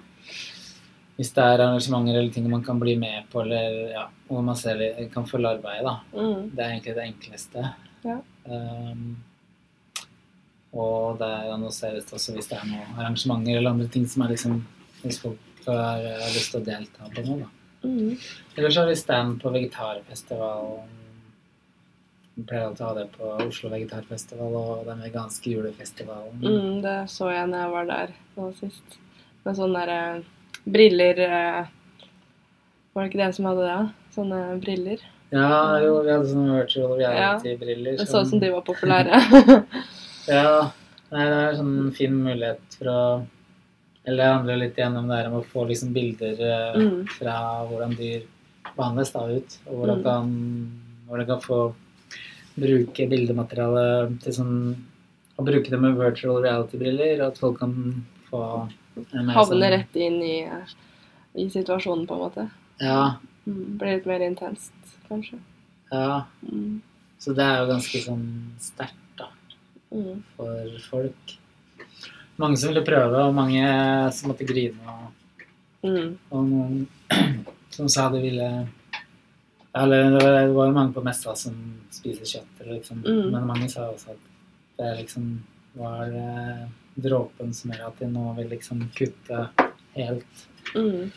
hvis 1.18 1.32
det 1.34 1.42
er 1.42 1.62
arrangementer 1.64 2.14
eller 2.14 2.32
ting 2.34 2.50
man 2.50 2.64
kan 2.64 2.80
bli 2.80 2.94
med 2.96 3.26
på, 3.32 3.42
eller 3.42 3.90
ja, 3.90 4.04
hvor 4.28 4.44
man 4.46 4.56
ser, 4.56 4.78
kan 5.14 5.26
følge 5.26 5.50
arbeidet, 5.50 5.86
da. 5.86 5.96
Mm. 6.14 6.52
Det 6.54 6.64
er 6.64 6.74
egentlig 6.76 6.94
det 6.94 7.06
enkleste. 7.08 7.64
Ja. 8.06 8.18
Um, 8.46 9.18
og 10.78 11.18
det 11.18 11.32
annonseres 11.56 12.14
også 12.14 12.36
hvis 12.36 12.50
det 12.52 12.60
er 12.60 12.70
noen 12.70 13.00
arrangementer 13.00 13.58
eller 13.58 13.74
andre 13.74 13.88
ting 13.90 14.06
som 14.08 14.26
er 14.26 14.36
liksom 14.36 14.60
Hvis 15.02 15.20
folk 15.22 15.66
har 15.66 16.02
eh, 16.02 16.30
lyst 16.34 16.52
til 16.52 16.62
å 16.62 16.66
delta 16.66 17.10
på 17.14 17.24
noe, 17.28 17.46
da. 17.46 17.50
Mm. 17.88 18.14
Eller 18.58 18.70
så 18.70 18.84
har 18.84 18.92
vi 18.92 18.96
stand 19.00 19.42
på 19.42 19.52
vegetarfestivalen. 19.56 20.94
Vi 22.38 22.44
pleier 22.46 22.68
alltid 22.68 22.84
å 22.86 22.88
ha 22.92 22.96
det 23.00 23.06
på 23.16 23.30
Oslo 23.48 23.70
vegetarfestival 23.74 24.56
og 24.60 24.82
den 24.86 25.00
veganske 25.02 25.50
julefestivalen. 25.56 26.36
Mm, 26.44 26.82
det 26.84 26.98
så 27.10 27.32
jeg 27.34 27.50
når 27.50 27.64
jeg 27.64 27.74
var 27.74 27.88
der 27.90 28.12
nå 28.36 28.50
sist. 28.60 28.98
Med 29.48 29.58
sånne 29.58 29.86
der, 29.88 30.18
eh, 30.20 30.66
briller 30.68 31.22
eh, 31.26 31.62
Var 32.94 33.04
det 33.04 33.10
ikke 33.10 33.22
dere 33.24 33.34
som 33.34 33.48
hadde 33.50 33.66
det? 33.66 33.80
Sånne 34.14 34.42
briller. 34.62 35.02
Ja, 35.34 35.80
jo, 35.84 35.98
vi 36.06 36.12
hadde 36.14 36.30
sånne 36.30 36.60
virtual 36.60 36.94
reality-briller. 36.98 37.98
Det 38.00 38.08
så 38.10 38.22
ut 38.22 38.30
som 38.30 38.44
de 38.44 38.52
var 38.54 38.66
populære. 38.68 39.22
Ja. 40.28 40.74
Nei, 41.08 41.24
det 41.24 41.36
er 41.40 41.54
sånn 41.56 41.92
fin 41.96 42.16
mulighet 42.20 42.74
for 42.76 42.90
å 42.92 43.02
Eller 44.08 44.24
det 44.24 44.34
handler 44.34 44.58
litt 44.62 44.78
igjennom 44.80 45.08
det 45.10 45.18
her 45.20 45.28
om 45.28 45.42
å 45.42 45.46
få 45.46 45.66
liksom 45.68 45.94
bilder 45.94 46.40
eh, 46.40 46.78
Mm. 46.80 47.08
fra 47.12 47.34
hvordan 47.68 47.96
dyr 47.98 48.22
behandles 48.78 49.12
da 49.12 49.26
ut, 49.28 49.58
og 49.68 49.74
hvor 49.82 49.92
Mm. 49.98 50.04
kan, 50.04 50.82
hvor 51.08 51.26
kan 51.28 51.42
få 51.42 51.60
bruke 52.58 53.10
bildemateriale 53.10 54.20
til 54.22 54.34
sånn 54.34 54.76
Å 55.40 55.44
bruke 55.46 55.70
det 55.70 55.78
med 55.80 55.94
virtual 55.96 56.42
reality-briller, 56.42 57.20
og 57.22 57.28
at 57.28 57.38
folk 57.38 57.60
kan 57.60 58.04
få 58.32 58.68
en 59.14 59.26
mer 59.28 59.36
Havne 59.36 59.54
sånn- 59.54 59.70
rett 59.70 59.96
inn 59.96 60.16
i, 60.24 60.50
i 61.36 61.46
situasjonen, 61.48 62.08
på 62.08 62.14
en 62.16 62.20
måte. 62.24 62.50
Ja. 62.82 63.18
Mm. 63.48 63.78
Blir 63.78 63.98
litt 63.98 64.08
mer 64.08 64.20
intenst, 64.26 64.72
kanskje. 65.08 65.38
ja. 65.92 66.24
Mm. 66.44 66.82
Så 67.20 67.36
det 67.36 67.44
er 67.46 67.60
jo 67.60 67.72
ganske 67.72 68.02
sånn 68.02 68.26
sterkt, 68.60 68.98
da. 69.18 69.28
Mm. 69.94 70.24
for 70.36 70.66
folk. 70.90 71.38
Mange 72.38 72.58
som 72.62 72.70
ville 72.72 72.86
prøve, 72.86 73.22
og 73.28 73.34
mange 73.36 73.64
som 74.14 74.32
måtte 74.34 74.48
grine. 74.48 74.78
Og, 74.88 75.04
Mm. 75.88 76.18
og 76.34 76.48
noen 76.50 76.88
som 77.76 77.88
sa 77.88 78.08
de 78.10 78.18
ville 78.20 78.48
Eller 79.78 80.10
det 80.10 80.24
var, 80.24 80.66
jo 80.66 80.74
mange 80.74 80.92
på 80.96 81.04
messa 81.06 81.36
som 81.38 81.54
spiser 81.94 82.26
kjøtt, 82.26 82.64
liksom. 82.66 83.04
Mm. 83.06 83.28
men 83.32 83.46
mange 83.46 83.70
sa 83.70 83.86
også 83.92 84.16
at 84.16 84.24
det 84.82 84.90
liksom 85.04 85.28
var 85.78 86.10
eh, 86.10 86.64
dråpen 86.98 87.54
som 87.54 87.72
gjør 87.72 87.88
at 87.92 88.00
de 88.02 88.10
nå 88.10 88.26
vil 88.40 88.50
liksom 88.50 88.82
kutte 88.98 89.44
helt. 89.94 90.44
Mm. 90.76 91.12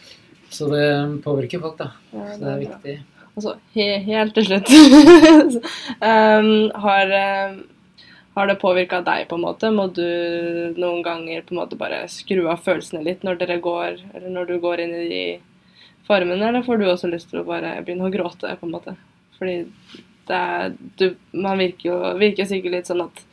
Så 0.52 0.68
det 0.68 0.85
påvirker 1.24 1.61
folk, 1.64 1.78
da. 1.80 1.90
Ja, 2.12 2.26
Så 2.35 2.38
det 2.44 2.52
er 2.52 2.62
viktig. 2.66 2.96
Altså, 3.37 3.56
he 3.72 3.88
helt 4.04 4.35
til 4.37 4.44
slutt 4.50 4.68
um, 6.11 6.70
har, 6.85 7.12
um, 7.54 7.61
har 8.40 8.50
det 8.50 8.59
påvirka 8.61 9.00
deg, 9.07 9.29
på 9.31 9.38
en 9.38 9.44
måte? 9.44 9.70
Må 9.74 9.87
du 9.94 10.05
noen 10.81 11.05
ganger 11.07 11.44
på 11.46 11.55
en 11.55 11.61
måte 11.62 11.79
bare 11.81 12.03
skru 12.12 12.42
av 12.50 12.64
følelsene 12.64 13.05
litt 13.07 13.24
når 13.26 13.40
dere 13.42 13.61
går, 13.62 14.00
eller 14.14 14.35
når 14.35 14.50
du 14.50 14.59
går 14.62 14.85
inn 14.85 14.96
i 14.96 15.07
de 15.11 15.24
formene, 16.09 16.42
eller 16.48 16.66
får 16.66 16.81
du 16.81 16.88
også 16.88 17.11
lyst 17.12 17.31
til 17.31 17.42
å 17.42 17.48
bare 17.48 17.76
begynne 17.85 18.09
å 18.09 18.12
gråte, 18.12 18.50
på 18.59 18.68
en 18.68 18.74
måte? 18.74 18.96
Fordi 19.38 19.57
det 20.31 20.37
er 20.37 20.74
du, 21.00 21.07
Man 21.33 21.59
virker 21.59 21.88
jo 21.88 21.96
virker 22.20 22.46
sikkert 22.46 22.76
litt 22.76 22.90
sånn 22.90 23.07
at 23.07 23.24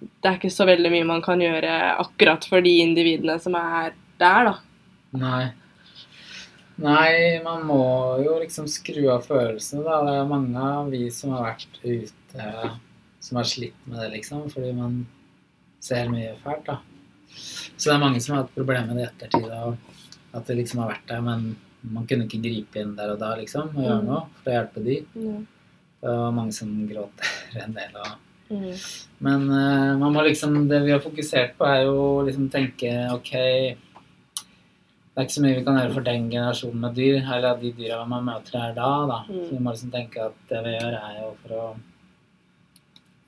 det 0.00 0.28
er 0.28 0.36
ikke 0.36 0.52
så 0.52 0.66
veldig 0.68 0.90
mye 0.92 1.08
man 1.08 1.22
kan 1.24 1.40
gjøre 1.40 1.72
akkurat 2.02 2.44
for 2.48 2.64
de 2.64 2.74
individene 2.82 3.38
som 3.40 3.54
er 3.58 3.94
der, 4.20 4.50
da. 4.50 4.56
Nei. 5.16 5.44
Nei, 6.76 7.40
man 7.44 7.62
må 7.64 7.84
jo 8.20 8.34
liksom 8.42 8.66
skru 8.68 9.06
av 9.14 9.24
følelsene, 9.24 9.80
da. 9.86 10.02
Det 10.04 10.16
er 10.20 10.28
mange 10.28 10.66
av 10.76 10.90
vi 10.92 11.06
som 11.14 11.32
har 11.32 11.46
vært 11.46 11.78
ute, 11.80 12.50
som 13.26 13.40
har 13.40 13.48
slitt 13.50 13.86
med 13.90 13.98
det, 14.04 14.10
liksom. 14.18 14.46
Fordi 14.52 14.72
man 14.76 15.00
ser 15.82 16.08
mye 16.12 16.34
fælt, 16.44 16.66
da. 16.70 16.78
Så 17.76 17.88
det 17.90 17.94
er 17.96 18.02
mange 18.04 18.20
som 18.22 18.36
har 18.36 18.44
hatt 18.44 18.54
problemer 18.54 18.86
med 18.92 19.00
det 19.00 19.06
i 19.06 19.10
ettertid. 19.10 19.48
Og 19.50 20.36
at 20.36 20.46
det 20.48 20.56
liksom 20.60 20.82
har 20.84 20.92
vært 20.94 21.08
der, 21.10 21.24
men 21.26 21.48
man 21.86 22.06
kunne 22.08 22.26
ikke 22.26 22.42
gripe 22.44 22.80
inn 22.82 22.94
der 22.98 23.12
og 23.14 23.18
da, 23.22 23.34
liksom. 23.38 23.72
Og 23.74 23.82
gjøre 23.84 24.02
Mm. 24.02 24.06
noe 24.12 24.22
for 24.42 24.50
å 24.50 24.54
hjelpe 24.56 24.84
de. 24.86 24.96
Det 26.02 26.14
var 26.22 26.32
mange 26.36 26.52
som 26.54 26.70
gråter 26.88 27.34
en 27.64 27.74
del. 27.80 27.98
og 28.04 28.14
Mm. 28.46 28.74
men 29.26 29.40
uh, 29.50 29.96
man 29.98 30.12
må 30.14 30.22
liksom, 30.22 30.68
det 30.70 30.78
vi 30.84 30.92
har 30.92 31.00
fokusert 31.02 31.56
på, 31.58 31.64
er 31.66 31.80
jo 31.82 32.22
liksom 32.22 32.44
tenke 32.48 32.92
ok 33.10 33.30
Det 33.32 35.16
er 35.16 35.24
ikke 35.24 35.34
så 35.34 35.42
mye 35.42 35.56
vi 35.56 35.64
kan 35.66 35.78
gjøre 35.80 35.94
for 35.96 36.04
den 36.06 36.28
generasjonen 36.30 36.78
med 36.84 36.94
dyr, 36.94 37.16
eller 37.34 37.56
de 37.58 37.72
dyra 37.72 38.04
man 38.06 38.22
møter 38.28 38.54
her 38.60 38.74
da. 38.76 38.90
da. 39.10 39.18
Mm. 39.26 39.40
Så 39.48 39.50
vi 39.50 39.58
må 39.64 39.72
liksom 39.74 39.90
tenke 39.90 40.26
at 40.28 40.36
det 40.50 40.60
vi 40.62 40.74
gjør, 40.76 40.94
er 40.94 41.14
jo 41.24 41.30
for 41.42 41.56
å 41.56 41.64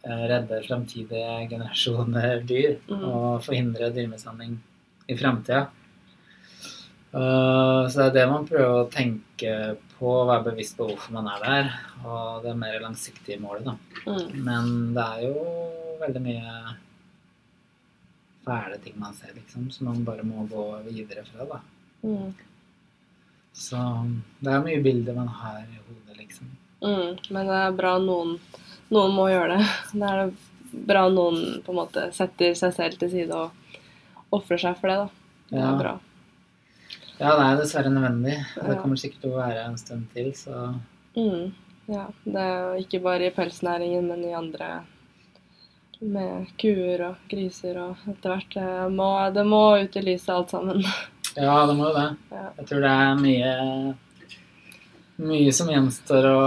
redde 0.09 0.63
fremtidige 0.67 1.49
generasjoner 1.51 2.43
dyr. 2.49 2.79
Mm. 2.89 3.05
Og 3.05 3.45
forhindre 3.47 3.91
dyremishandling 3.95 4.57
i 5.09 5.17
fremtida. 5.19 5.67
Eh, 7.13 7.83
så 7.89 7.95
det 7.99 8.09
er 8.09 8.17
det 8.17 8.27
man 8.31 8.49
prøver 8.49 8.83
å 8.83 8.91
tenke 8.93 9.55
på, 9.99 10.11
være 10.29 10.51
bevisst 10.51 10.77
på 10.79 10.91
hvorfor 10.91 11.17
man 11.17 11.31
er 11.33 11.45
der. 11.45 11.71
Og 12.05 12.45
det 12.45 12.57
mer 12.59 12.81
langsiktige 12.85 13.41
målet, 13.43 13.71
da. 13.71 14.05
Mm. 14.07 14.45
Men 14.45 14.75
det 14.97 15.07
er 15.07 15.25
jo 15.29 15.47
veldig 16.03 16.23
mye 16.25 16.77
fæle 18.49 18.79
ting 18.85 18.95
man 19.01 19.17
ser, 19.17 19.35
liksom, 19.37 19.71
som 19.75 19.91
man 19.91 20.05
bare 20.07 20.25
må 20.27 20.47
gå 20.49 20.69
videre 20.87 21.25
fra, 21.29 21.49
da. 21.49 21.61
Mm. 22.05 22.31
Så 23.59 23.81
det 24.45 24.55
er 24.55 24.65
mye 24.65 24.81
bilder 24.85 25.17
man 25.17 25.29
har 25.41 25.61
i 25.65 25.81
hodet, 25.81 26.17
liksom. 26.21 26.51
Mm, 26.79 27.17
men 27.35 27.49
det 27.51 27.59
er 27.59 27.77
bra 27.77 27.97
noen, 27.99 28.37
noen 28.91 29.15
må 29.15 29.29
gjøre 29.31 29.59
det. 29.59 29.67
Det 29.93 30.11
er 30.11 30.31
bra 30.89 31.07
noen 31.13 31.63
på 31.65 31.73
en 31.73 31.79
måte 31.81 32.07
setter 32.17 32.55
seg 32.59 32.75
selv 32.77 32.99
til 33.01 33.11
side 33.11 33.33
og 33.35 33.51
ofrer 34.37 34.61
seg 34.61 34.77
for 34.81 34.89
det. 34.93 34.97
da. 34.97 35.09
Det 35.49 35.59
Ja. 35.63 35.71
er 35.73 35.79
bra. 35.83 35.95
Ja, 37.19 37.31
det 37.37 37.47
er 37.47 37.57
dessverre 37.63 37.91
nødvendig. 37.91 38.37
Det 38.55 38.79
kommer 38.83 38.97
sikkert 38.97 39.21
til 39.23 39.31
å 39.33 39.41
være 39.41 39.65
en 39.67 39.77
stund 39.81 40.07
til, 40.15 40.33
så 40.33 40.75
Mm, 41.17 41.53
ja, 41.89 42.05
det 42.25 42.37
er 42.37 42.77
ikke 42.79 43.01
bare 43.03 43.27
i 43.27 43.31
pelsnæringen, 43.35 44.07
men 44.07 44.23
i 44.25 44.33
andre 44.37 44.85
med 46.01 46.47
kuer 46.61 47.01
og 47.09 47.17
griser 47.29 47.77
og 47.83 47.97
etter 48.07 48.31
hvert. 48.37 48.55
Det 48.55 48.93
må, 48.95 49.09
det 49.35 49.45
må 49.47 49.63
ut 49.83 49.97
i 49.97 50.01
lyset 50.05 50.29
alt 50.31 50.51
sammen. 50.51 50.85
ja, 51.37 51.67
det 51.67 51.75
må 51.77 51.89
jo 51.89 51.95
det. 51.97 52.17
Ja. 52.31 52.45
Jeg 52.59 52.67
tror 52.69 52.81
det 52.85 52.93
er 52.93 53.19
mye 53.25 53.97
mye 55.19 55.53
som 55.53 55.69
gjenstår 55.73 56.27
å 56.31 56.43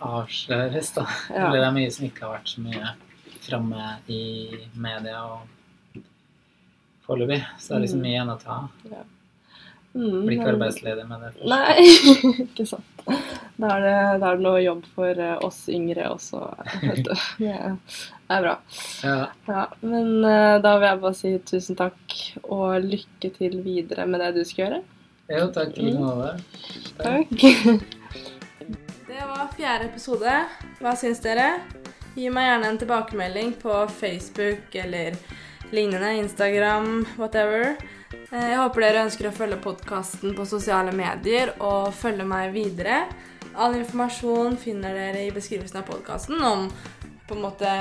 avsløres, 0.00 0.92
da. 0.96 1.04
Ja. 1.30 1.48
Eller 1.48 1.60
det 1.60 1.66
er 1.68 1.76
mye 1.76 1.90
som 1.92 2.06
ikke 2.08 2.24
har 2.26 2.38
vært 2.38 2.48
så 2.54 2.60
mye 2.64 2.94
framme 3.44 3.88
i 4.08 4.20
media 4.80 5.18
og 5.28 6.00
foreløpig. 7.06 7.42
Så 7.60 7.68
det 7.68 7.76
er 7.76 7.84
liksom 7.84 8.00
Mm. 8.00 8.06
mye 8.06 8.14
igjen 8.16 8.32
å 8.32 8.38
ta 8.40 8.50
av. 8.50 9.04
Mm, 9.94 10.26
Blir 10.26 10.38
ikke 10.38 10.48
arbeidsledig 10.54 11.04
med 11.06 11.20
det. 11.20 11.32
først. 11.34 11.48
Nei, 11.52 11.74
ikke 12.48 12.66
sant. 12.66 12.84
Da 13.56 13.68
er 13.76 13.80
det, 13.84 14.20
da 14.20 14.30
er 14.32 14.36
det 14.36 14.42
noe 14.42 14.62
jobb 14.64 14.84
for 14.96 15.20
eh, 15.22 15.36
oss 15.46 15.68
yngre 15.68 16.08
også, 16.10 16.40
vet 16.82 17.04
du. 17.04 17.12
Det 17.38 17.52
er, 17.52 17.76
er 18.30 18.42
bra. 18.42 18.54
Ja. 19.04 19.18
Ja, 19.46 19.66
men 19.82 20.24
eh, 20.24 20.58
da 20.64 20.72
vil 20.80 20.88
jeg 20.88 21.00
bare 21.04 21.14
si 21.14 21.34
tusen 21.46 21.76
takk 21.78 22.16
og 22.48 22.82
lykke 22.82 23.30
til 23.36 23.60
videre 23.62 24.06
med 24.10 24.18
det 24.24 24.32
du 24.34 24.42
skal 24.48 24.64
gjøre. 24.64 24.82
Jo, 25.30 25.46
takk 25.54 25.78
i 25.78 25.82
like 25.86 25.98
Mm. 25.98 26.08
måte. 26.08 26.40
Takk. 26.98 27.84
Fjerde 29.64 29.84
episode. 29.88 30.32
Hva 30.76 30.90
syns 30.92 31.22
dere? 31.24 31.44
Gi 32.12 32.26
meg 32.28 32.44
gjerne 32.44 32.66
en 32.68 32.78
tilbakemelding 32.82 33.54
på 33.62 33.76
Facebook 33.88 34.74
eller 34.76 35.14
lignende, 35.72 36.10
Instagram, 36.18 37.06
whatever. 37.16 37.70
Eh, 38.12 38.50
Jeg 38.50 38.58
håper 38.60 38.84
dere 38.84 39.06
ønsker 39.06 39.30
å 39.30 39.32
følge 39.32 39.56
podkasten 39.64 40.34
på 40.36 40.44
sosiale 40.44 40.92
medier 40.92 41.54
og 41.64 41.94
følge 41.96 42.26
meg 42.28 42.52
videre. 42.52 43.06
All 43.56 43.78
informasjon 43.78 44.60
finner 44.60 45.00
dere 45.00 45.24
i 45.24 45.32
beskrivelsen 45.32 45.80
av 45.80 45.88
podkasten 45.88 46.44
om 46.44 46.68
på 47.24 47.38
en 47.38 47.42
måte 47.46 47.72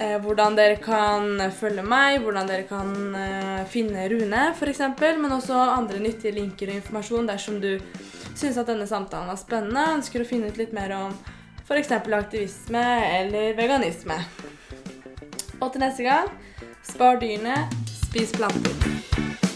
eh, 0.00 0.16
hvordan 0.24 0.56
dere 0.56 0.80
kan 0.80 1.36
følge 1.52 1.84
meg, 1.84 2.22
hvordan 2.24 2.48
dere 2.48 2.64
kan 2.64 2.96
eh, 3.12 3.68
finne 3.68 4.08
Rune 4.08 4.48
f.eks., 4.54 4.86
men 5.20 5.36
også 5.36 5.60
andre 5.68 6.00
nyttige 6.00 6.32
linker 6.40 6.72
og 6.72 6.80
informasjon 6.80 7.28
dersom 7.28 7.60
du 7.60 7.74
syns 8.40 8.58
at 8.60 8.70
denne 8.70 8.86
samtalen 8.88 9.28
var 9.28 9.38
spennende 9.40 9.82
ønsker 9.98 10.22
å 10.22 10.28
finne 10.28 10.48
ut 10.48 10.60
litt 10.60 10.72
mer 10.76 10.94
om 10.96 11.16
f.eks. 11.66 11.92
aktivisme 11.92 12.84
eller 13.20 13.52
veganisme. 13.58 14.16
Og 15.60 15.68
til 15.72 15.84
neste 15.84 16.06
gang 16.06 16.30
spar 16.86 17.20
dyrene, 17.20 17.66
spis 17.86 18.32
planter. 18.32 19.49